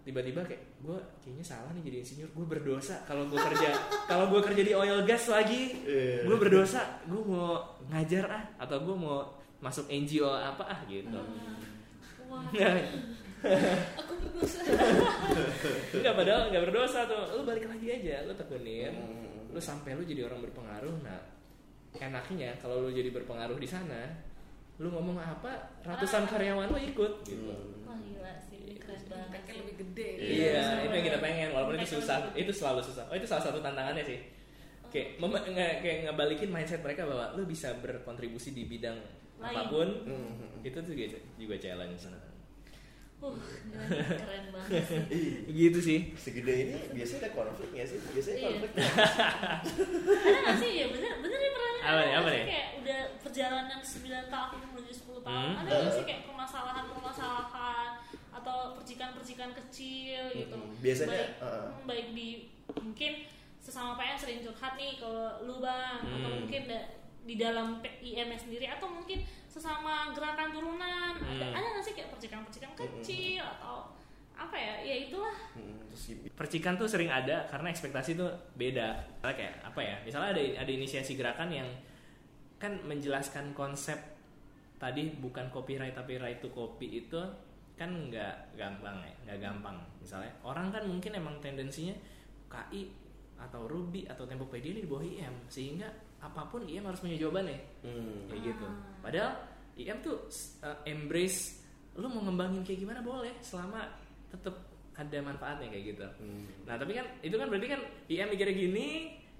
[0.00, 3.74] tiba-tiba kayak gue kayaknya salah nih jadi insinyur gue berdosa kalau gue kerja
[4.10, 6.24] kalau gue kerja di oil gas lagi Iya.
[6.24, 9.26] gue berdosa gue mau ngajar ah atau gue mau
[9.58, 11.18] masuk NGO apa ah gitu
[12.24, 12.46] wah
[13.94, 14.60] aku berdosa
[15.94, 19.52] nggak padahal nggak berdosa tuh lu balik lagi aja lu tekunin Hmm.
[19.52, 21.20] lu sampai lu jadi orang berpengaruh nah
[21.94, 24.12] enaknya kalau lu jadi berpengaruh di sana
[24.76, 27.48] lu ngomong apa ratusan karyawan lu ikut gitu
[27.86, 28.00] Hmm.
[28.02, 30.62] gila sih keren banget lebih gede Iya, Iya.
[30.82, 31.48] itu yang kita pengen.
[31.50, 32.40] Walaupun itu Impact susah, lebih.
[32.42, 33.04] itu selalu susah.
[33.06, 34.18] Oh, itu salah satu tantangannya sih.
[34.86, 38.96] Kayak, mem- nge- kayak ngebalikin mindset mereka bahwa lu bisa berkontribusi di bidang
[39.38, 39.48] Lain.
[39.48, 39.88] apa pun.
[40.04, 40.60] Hmm.
[40.60, 42.04] Itu tuh juga, juga challenge.
[43.18, 43.32] Uh
[44.12, 45.00] keren banget sih
[45.48, 45.98] gitu sih.
[46.14, 47.98] Segede ini biasanya ada konflik nggak sih?
[48.06, 48.48] Biasanya Iya.
[48.52, 48.72] konflik.
[48.76, 53.78] ada nggak sih ya bener bener nih pernah Apa nih, ada apa kayak udah perjalanan
[53.80, 55.60] 9 tahun menuju 10 tahun Hmm.
[55.60, 57.90] ada nggak sih kayak permasalahan permasalahan
[58.32, 61.66] atau percikan percikan kecil gitu Hmm, biasanya, baik, uh.
[61.72, 62.28] hmm, baik di
[62.76, 63.12] mungkin
[63.58, 65.12] sesama PM sering curhat nih ke
[65.42, 66.38] lu bang atau Hmm.
[66.42, 66.88] mungkin da-
[67.22, 67.68] di dalam
[68.00, 69.18] IM sendiri atau mungkin
[69.56, 71.56] sesama gerakan turunan ada Hmm.
[71.56, 73.88] ada nggak sih kayak percikan-percikan kecil atau
[74.36, 75.80] apa ya ya itulah Hmm.
[76.36, 79.00] Percikan tuh sering ada karena ekspektasi tuh beda.
[79.16, 79.96] Misalnya kayak apa ya?
[80.04, 81.64] Misalnya ada ada inisiasi gerakan yang
[82.60, 83.96] kan menjelaskan konsep
[84.76, 87.16] tadi bukan copyright tapi right to copy itu
[87.80, 89.76] kan nggak gampang ya, nggak gampang.
[90.04, 91.96] Misalnya orang kan mungkin emang tendensinya
[92.52, 92.92] KI
[93.40, 95.88] atau Ruby atau Tempopedia ini di bawah IM sehingga
[96.18, 98.26] apa pun IM harus punya jawabannya Hmm.
[98.32, 98.66] kayak gitu.
[98.66, 98.76] Ah.
[99.04, 99.32] Padahal
[99.76, 100.16] IM tuh
[100.64, 101.60] uh, embrace
[101.96, 103.84] lu mau ngembangin kayak gimana boleh selama
[104.28, 104.52] tetap
[104.96, 106.06] ada manfaatnya kayak gitu.
[106.20, 106.44] Hmm.
[106.64, 108.86] Nah tapi kan itu kan berarti kan IM mikirnya gini,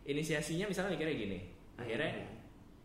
[0.04, 1.38] inisiasinya misalnya mikirnya gini,
[1.80, 2.12] akhirnya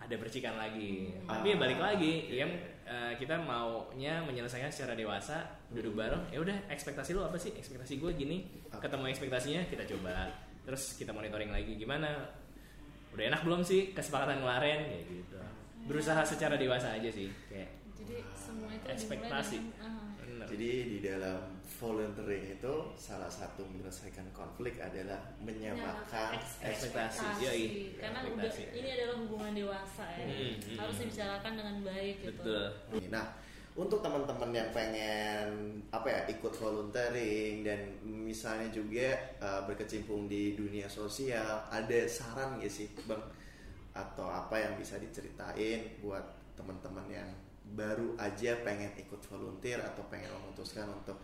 [0.01, 1.13] ada percikan lagi.
[1.27, 2.51] Tapi ya balik lagi, IM
[2.87, 6.31] eh, kita maunya menyelesaikan secara dewasa, duduk bareng.
[6.33, 7.53] Ya udah ekspektasi lu apa sih?
[7.53, 10.31] Ekspektasi gue gini, ketemu ekspektasinya kita coba,
[10.65, 12.17] terus kita monitoring lagi gimana.
[13.12, 15.38] Udah enak belum sih kesepakatan kemarin kayak gitu.
[15.84, 19.57] Berusaha secara dewasa aja sih, kayak jadi semua itu Ekspektasi.
[19.78, 20.45] dengan, bener.
[20.47, 21.39] Jadi di dalam
[21.74, 27.26] volunteering itu salah satu menyelesaikan konflik adalah menyamakan Eks- ekspektasi.
[27.26, 27.62] ekspektasi.
[27.97, 28.62] Karena Ekspektasi.
[28.62, 31.03] udah ini adalah hubungan dewasa ya Hmm, hmm, harus hmm.
[31.03, 32.66] dibicarakan dengan baik gitu Betul.
[33.09, 33.26] Nah,
[33.72, 35.47] untuk teman-teman yang pengen
[35.88, 42.67] apa ya ikut volunteering dan misalnya juga uh, berkecimpung di dunia sosial, ada saran gak
[42.67, 43.24] sih, bang?
[43.91, 46.24] Atau apa yang bisa diceritain buat
[46.55, 47.30] teman-teman yang
[47.72, 51.15] baru aja pengen ikut volunteer atau pengen memutuskan untuk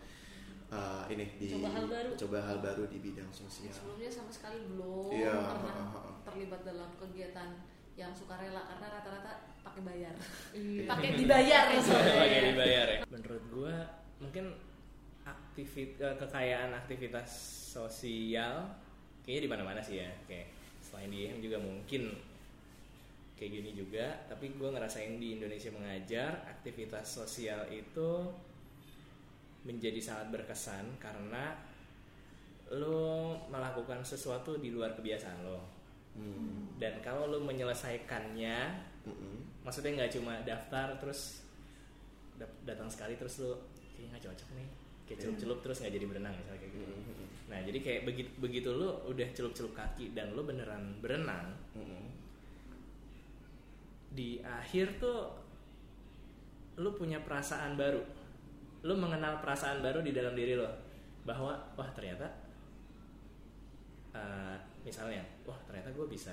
[0.72, 2.10] uh, ini di Coba hal baru.
[2.16, 3.68] coba hal baru di bidang sosial.
[3.68, 5.36] sebelumnya sama sekali belum Iya.
[5.36, 5.76] pernah
[6.24, 7.48] terlibat dalam kegiatan
[7.98, 10.14] yang sukarela karena rata-rata pakai bayar
[10.54, 10.86] Iya.
[10.86, 13.00] pakai dibayar maksudnya Pakai dibayar ya.
[13.10, 13.74] Menurut gua
[14.22, 14.54] mungkin
[15.26, 17.26] aktivit eh, kekayaan aktivitas
[17.74, 18.70] sosial
[19.26, 20.10] kayaknya di mana-mana sih ya.
[20.24, 20.46] Kayak
[20.78, 22.14] selain di IM juga mungkin
[23.34, 28.30] kayak gini juga, tapi gua ngerasain di Indonesia mengajar aktivitas sosial itu
[29.62, 31.54] menjadi sangat berkesan karena
[32.72, 35.77] lo melakukan sesuatu di luar kebiasaan lo
[36.18, 36.74] Hmm.
[36.82, 38.58] dan kalau lo menyelesaikannya
[39.06, 39.62] Mm-mm.
[39.62, 41.46] maksudnya nggak cuma daftar terus
[42.66, 44.68] datang sekali terus lo kayaknya nggak cocok nih
[45.06, 47.26] kayak celup-celup terus nggak jadi berenang misalnya kayak gitu Mm-mm.
[47.48, 52.04] nah jadi kayak begitu begitu lo udah celup-celup kaki dan lo beneran berenang Mm-mm.
[54.12, 55.38] di akhir tuh
[56.78, 58.02] lo punya perasaan baru
[58.86, 60.70] lo mengenal perasaan baru di dalam diri lo
[61.26, 62.26] bahwa wah ternyata
[64.14, 64.56] eh,
[64.88, 66.32] misalnya wah ternyata gue bisa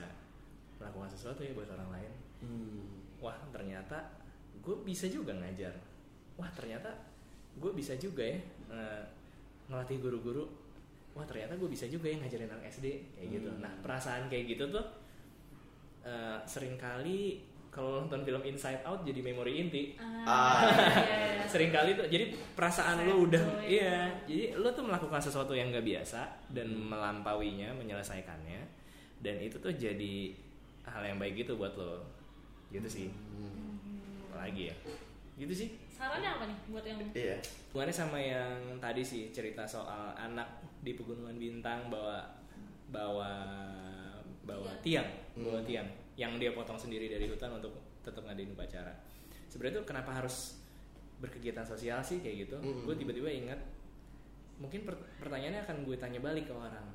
[0.76, 2.84] melakukan sesuatu ya buat orang lain Hmm.
[3.18, 3.96] wah ternyata
[4.60, 5.72] gue bisa juga ngajar
[6.36, 6.92] wah ternyata
[7.56, 8.40] gue bisa juga ya
[8.70, 9.04] eh,
[9.68, 10.44] ngelatih guru-guru
[11.12, 13.64] wah ternyata gue bisa juga ya ngajarin anak SD kayak gitu Hmm.
[13.64, 14.86] nah perasaan kayak gitu tuh
[16.04, 17.40] eh, sering kali
[17.76, 20.00] kalau nonton film Inside Out jadi memori inti.
[20.00, 20.64] Ah.
[20.64, 21.44] iya, iya.
[21.52, 23.68] Sering kali tuh jadi perasaan Sad lu udah boy.
[23.68, 24.16] iya.
[24.24, 26.24] Jadi lu tuh melakukan sesuatu yang gak biasa
[26.56, 28.64] dan melampauinya, menyelesaikannya
[29.20, 30.32] dan itu tuh jadi
[30.88, 32.00] hal yang baik gitu buat lo.
[32.72, 33.08] Gitu sih.
[34.32, 34.76] Apalagi ya.
[35.36, 35.70] Gitu sih.
[35.92, 37.38] Sarannya apa nih buat yang Iya.
[37.76, 40.48] Hubungannya sama yang tadi sih cerita soal anak
[40.80, 42.24] di pegunungan bintang bawa
[42.88, 43.32] bawa
[44.48, 45.68] bawa tiang, bawa Hmm.
[45.68, 48.92] tiang yang dia potong sendiri dari hutan untuk tetap ngadain upacara.
[49.48, 50.56] Sebenarnya tuh kenapa harus
[51.20, 52.58] berkegiatan sosial sih kayak gitu?
[52.60, 52.84] Hmm.
[52.84, 53.60] Gue tiba-tiba ingat
[54.56, 56.88] mungkin per- pertanyaannya akan gue tanya balik ke orang.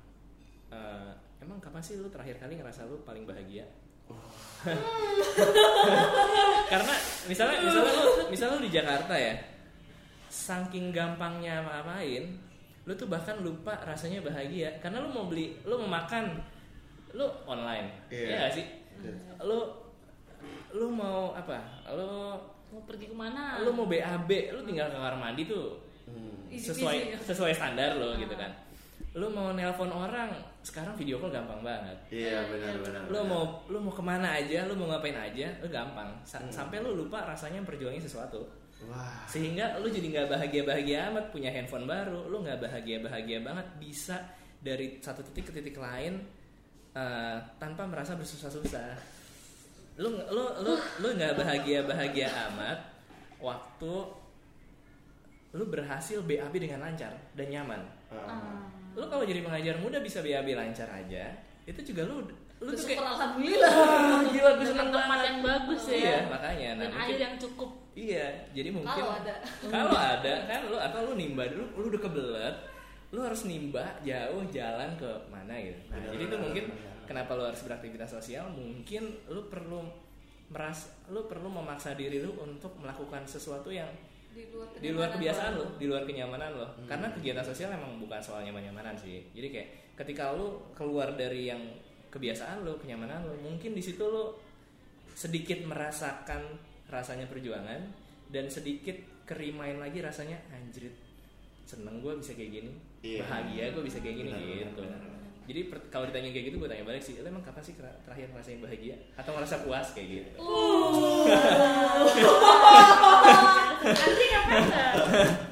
[0.71, 3.69] Eh, emang kapan sih lu terakhir kali ngerasa lu paling bahagia?
[6.71, 6.95] Karena
[7.27, 9.35] misalnya misalnya lu misalnya lu di Jakarta ya,
[10.27, 12.25] saking gampangnya ngapain,
[12.87, 16.39] lu tuh bahkan lupa rasanya bahagia karena lu mau beli, lu mau makan,
[17.15, 18.27] lu online, Iya.
[18.27, 18.67] ya gak sih?
[19.41, 19.61] Lu
[20.73, 21.59] lu mau apa?
[21.91, 22.37] Lu
[22.71, 23.59] mau pergi ke mana?
[23.61, 25.77] lu mau BAB, lu tinggal ke kamar mandi tuh
[26.07, 26.51] Hmm.
[26.51, 28.51] Sesuai sesuai standar lo gitu kan.
[29.15, 33.07] Lu mau nelpon orang, sekarang video call gampang banget Iya benar-benar.
[33.07, 36.51] lu mau lu mau ke mana aja lu mau ngapain aja lu gampang Sa- Hmm.
[36.51, 38.43] sampai lu lupa rasanya perjuangin sesuatu
[38.85, 39.23] Wah.
[39.25, 43.67] sehingga lu jadi nggak bahagia bahagia amat punya handphone baru lu nggak bahagia bahagia banget
[43.79, 44.19] bisa
[44.59, 46.21] dari satu titik ke titik lain
[46.93, 48.95] eh, tanpa merasa bersusah-susah
[49.97, 52.79] lu lu lu lu nggak bahagia bahagia amat
[53.37, 53.95] waktu
[55.51, 58.67] lu berhasil BAB dengan lancar dan nyaman Ah.
[58.91, 61.31] lu kalau jadi pengajar muda bisa BAB lancar aja
[61.63, 62.27] itu juga lu
[62.59, 63.71] lu tuh kayak alhamdulillah.
[63.73, 65.95] Wah, gila gue seneng tempat banget yang bagus ya.
[65.97, 67.71] iya makanya nah Dan mungkin air yang cukup.
[67.95, 69.35] iya jadi mungkin Kalau ada.
[69.65, 72.57] kalau ada kan lu atau lu nimba dulu lu udah kebelet
[73.11, 77.07] lu harus nimba jauh jalan ke mana gitu nah Benar, jadi itu mungkin benar.
[77.11, 79.83] kenapa lu harus beraktivitas sosial mungkin lu perlu
[80.51, 83.91] meras lu perlu memaksa diri lu untuk melakukan sesuatu yang
[84.31, 85.67] Di luar, di luar kebiasaan lo.
[85.67, 86.63] lo, di luar kenyamanan lo.
[86.63, 86.87] Hmm.
[86.87, 89.27] Karena kegiatan sosial emang bukan soal nyaman-nyamanan sih.
[89.35, 91.59] Jadi kayak ketika lo keluar dari yang
[92.15, 94.39] kebiasaan lo, kenyamanan lo, mungkin di situ lo
[95.19, 96.47] sedikit merasakan
[96.87, 97.91] rasanya perjuangan
[98.31, 98.95] dan sedikit
[99.27, 100.95] kerimain lagi rasanya anjrit
[101.71, 103.23] seneng gue bisa kayak gini Iya.
[103.23, 105.21] bahagia gue bisa kayak gini Benar, gitu benar, benar.
[105.47, 108.59] jadi kalau ditanya kayak gitu gue tanya balik sih lo emang kapan sih terakhir ngerasain
[108.59, 110.31] bahagia atau ngerasa puas kayak gitu
[113.81, 114.63] Nanti kapan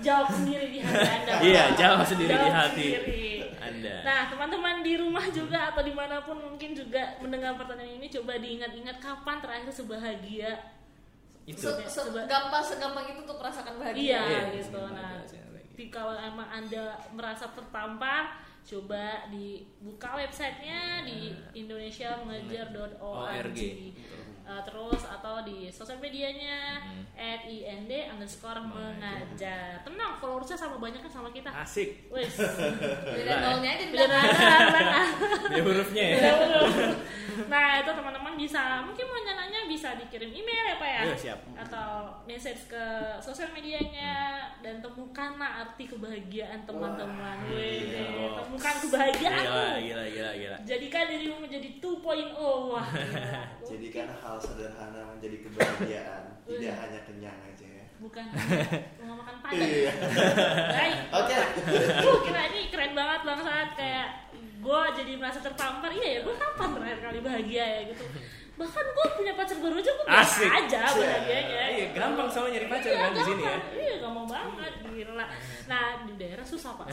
[0.00, 1.34] jawab sendiri di hati anda?
[1.40, 2.86] Iya, jawab sendiri di hati.
[2.92, 3.28] sendiri.
[3.58, 8.08] anda Nah, teman-teman di rumah juga atau di mana pun mungkin juga mendengar pertanyaan ini
[8.10, 10.52] coba diingat-ingat kapan terakhir sebahagia.
[11.44, 13.96] itu Se- se- gampang segampang itu untuk merasakan bahagia.
[13.96, 14.76] Iya, Iya, gitu.
[14.84, 15.24] Nah,
[15.78, 22.98] tapi kalau emang anda merasa tertampar, coba dibuka websitenya di indonesiamengajar.org.
[22.98, 23.94] ORG.
[24.48, 27.04] Uh, terus atau di sosial medianya Hmm.
[27.14, 31.52] at ind underscore mengajar tenang followersnya sama banyak kan sama kita.
[31.52, 32.08] Asik.
[32.08, 32.32] Wes.
[33.20, 34.18] Beda nolnya aja di Beda
[35.52, 36.16] dia hurufnya ya.
[36.16, 36.96] Beda huruf.
[37.46, 41.02] nah itu teman-teman bisa mungkin mau nanya bisa dikirim email ya pak ya?
[41.04, 41.38] Iya, siap.
[41.58, 41.90] atau
[42.24, 42.84] message ke
[43.20, 47.36] sosial medianya dan temukanlah arti kebahagiaan teman-teman.
[47.52, 48.32] Iya.
[48.32, 50.56] temukan kebahagiaanmu gila gila gila gila.
[50.64, 52.00] Jadikan dirimu menjadi 2.0
[52.72, 53.42] wah gila.
[53.68, 57.84] Jadikan hal sederhana menjadi kebahagiaan, tidak hanya kenyang aja ya.
[57.98, 58.24] bukan
[58.96, 59.92] rumah makan padang Iya.
[60.76, 61.34] baik Oke.
[61.98, 64.08] Gue kira ini keren banget bang saat kayak
[64.58, 68.04] gue jadi merasa tertampar iya ya gue kapan terakhir kali bahagia ya gitu
[68.58, 72.98] bahkan gue punya pacar baru aja gue biasa aja bahagianya iya gampang soalnya nyari pacar
[72.98, 73.58] Iya, kan di sini ya.
[73.78, 75.26] Iya, gampang banget, gila.
[75.70, 76.86] Nah, di daerah susah pak.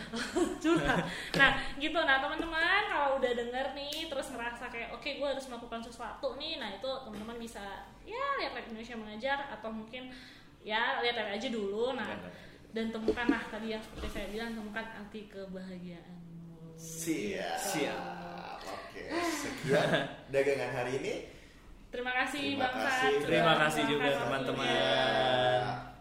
[0.62, 1.04] Curhat.
[1.36, 2.00] Nah, gitu.
[2.00, 6.56] Nah, teman-teman, kalau udah denger nih, terus ngerasa kayak, oke, gue harus melakukan sesuatu nih.
[6.56, 10.08] Nah, itu teman-teman bisa, ya, lihat Lab Indonesia mengajar atau mungkin
[10.62, 11.92] ya lihat aja dulu.
[11.92, 12.08] Nah,
[12.72, 16.80] dan temukan lah tadi yang seperti saya bilang, temukan arti kebahagiaanmu.
[16.80, 17.58] Siap.
[17.60, 18.31] Siap.
[19.10, 19.88] Sekian
[20.28, 21.14] dagangan hari ini.
[21.88, 23.12] Terima kasih Terima Bang kasih.
[23.12, 23.26] Sat.
[23.26, 24.64] Terima kasih juga, teman-teman.
[24.64, 24.96] Ya.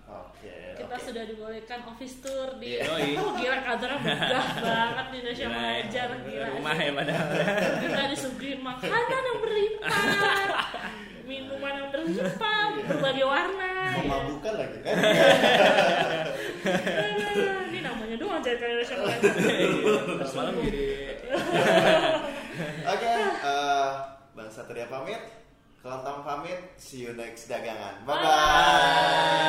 [0.07, 0.55] Oke.
[0.73, 1.03] kita oke.
[1.03, 2.87] sudah dibolehkan office tour di Iya.
[2.87, 3.09] Yoi.
[3.15, 7.27] oh gila kantornya megah banget di Indonesia mengajar gila rumah ya padahal
[7.79, 10.49] kita disuguhin makanan yang berlimpah
[11.23, 14.95] minuman yang berlimpah berbagai warna Memabukkan lagi kan?
[16.63, 19.31] Ah, ini namanya doang jadi Indonesia mengajar
[20.17, 20.83] Terus malam jadi
[22.61, 23.09] Oke,
[23.41, 23.89] eh,
[24.37, 25.17] Bang Satria pamit,
[25.81, 28.05] Kelontong pamit, see you next dagangan.
[28.05, 28.21] Bye-bye.
[28.21, 29.41] Bye.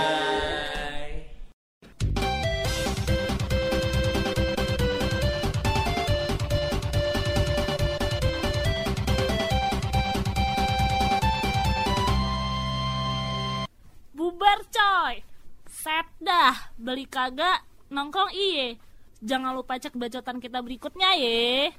[14.17, 15.21] Bubar coy.
[15.69, 17.61] Set dah, beli kagak
[17.93, 18.81] nongkrong iye.
[19.21, 21.77] Jangan lupa cek bacotan kita berikutnya ye.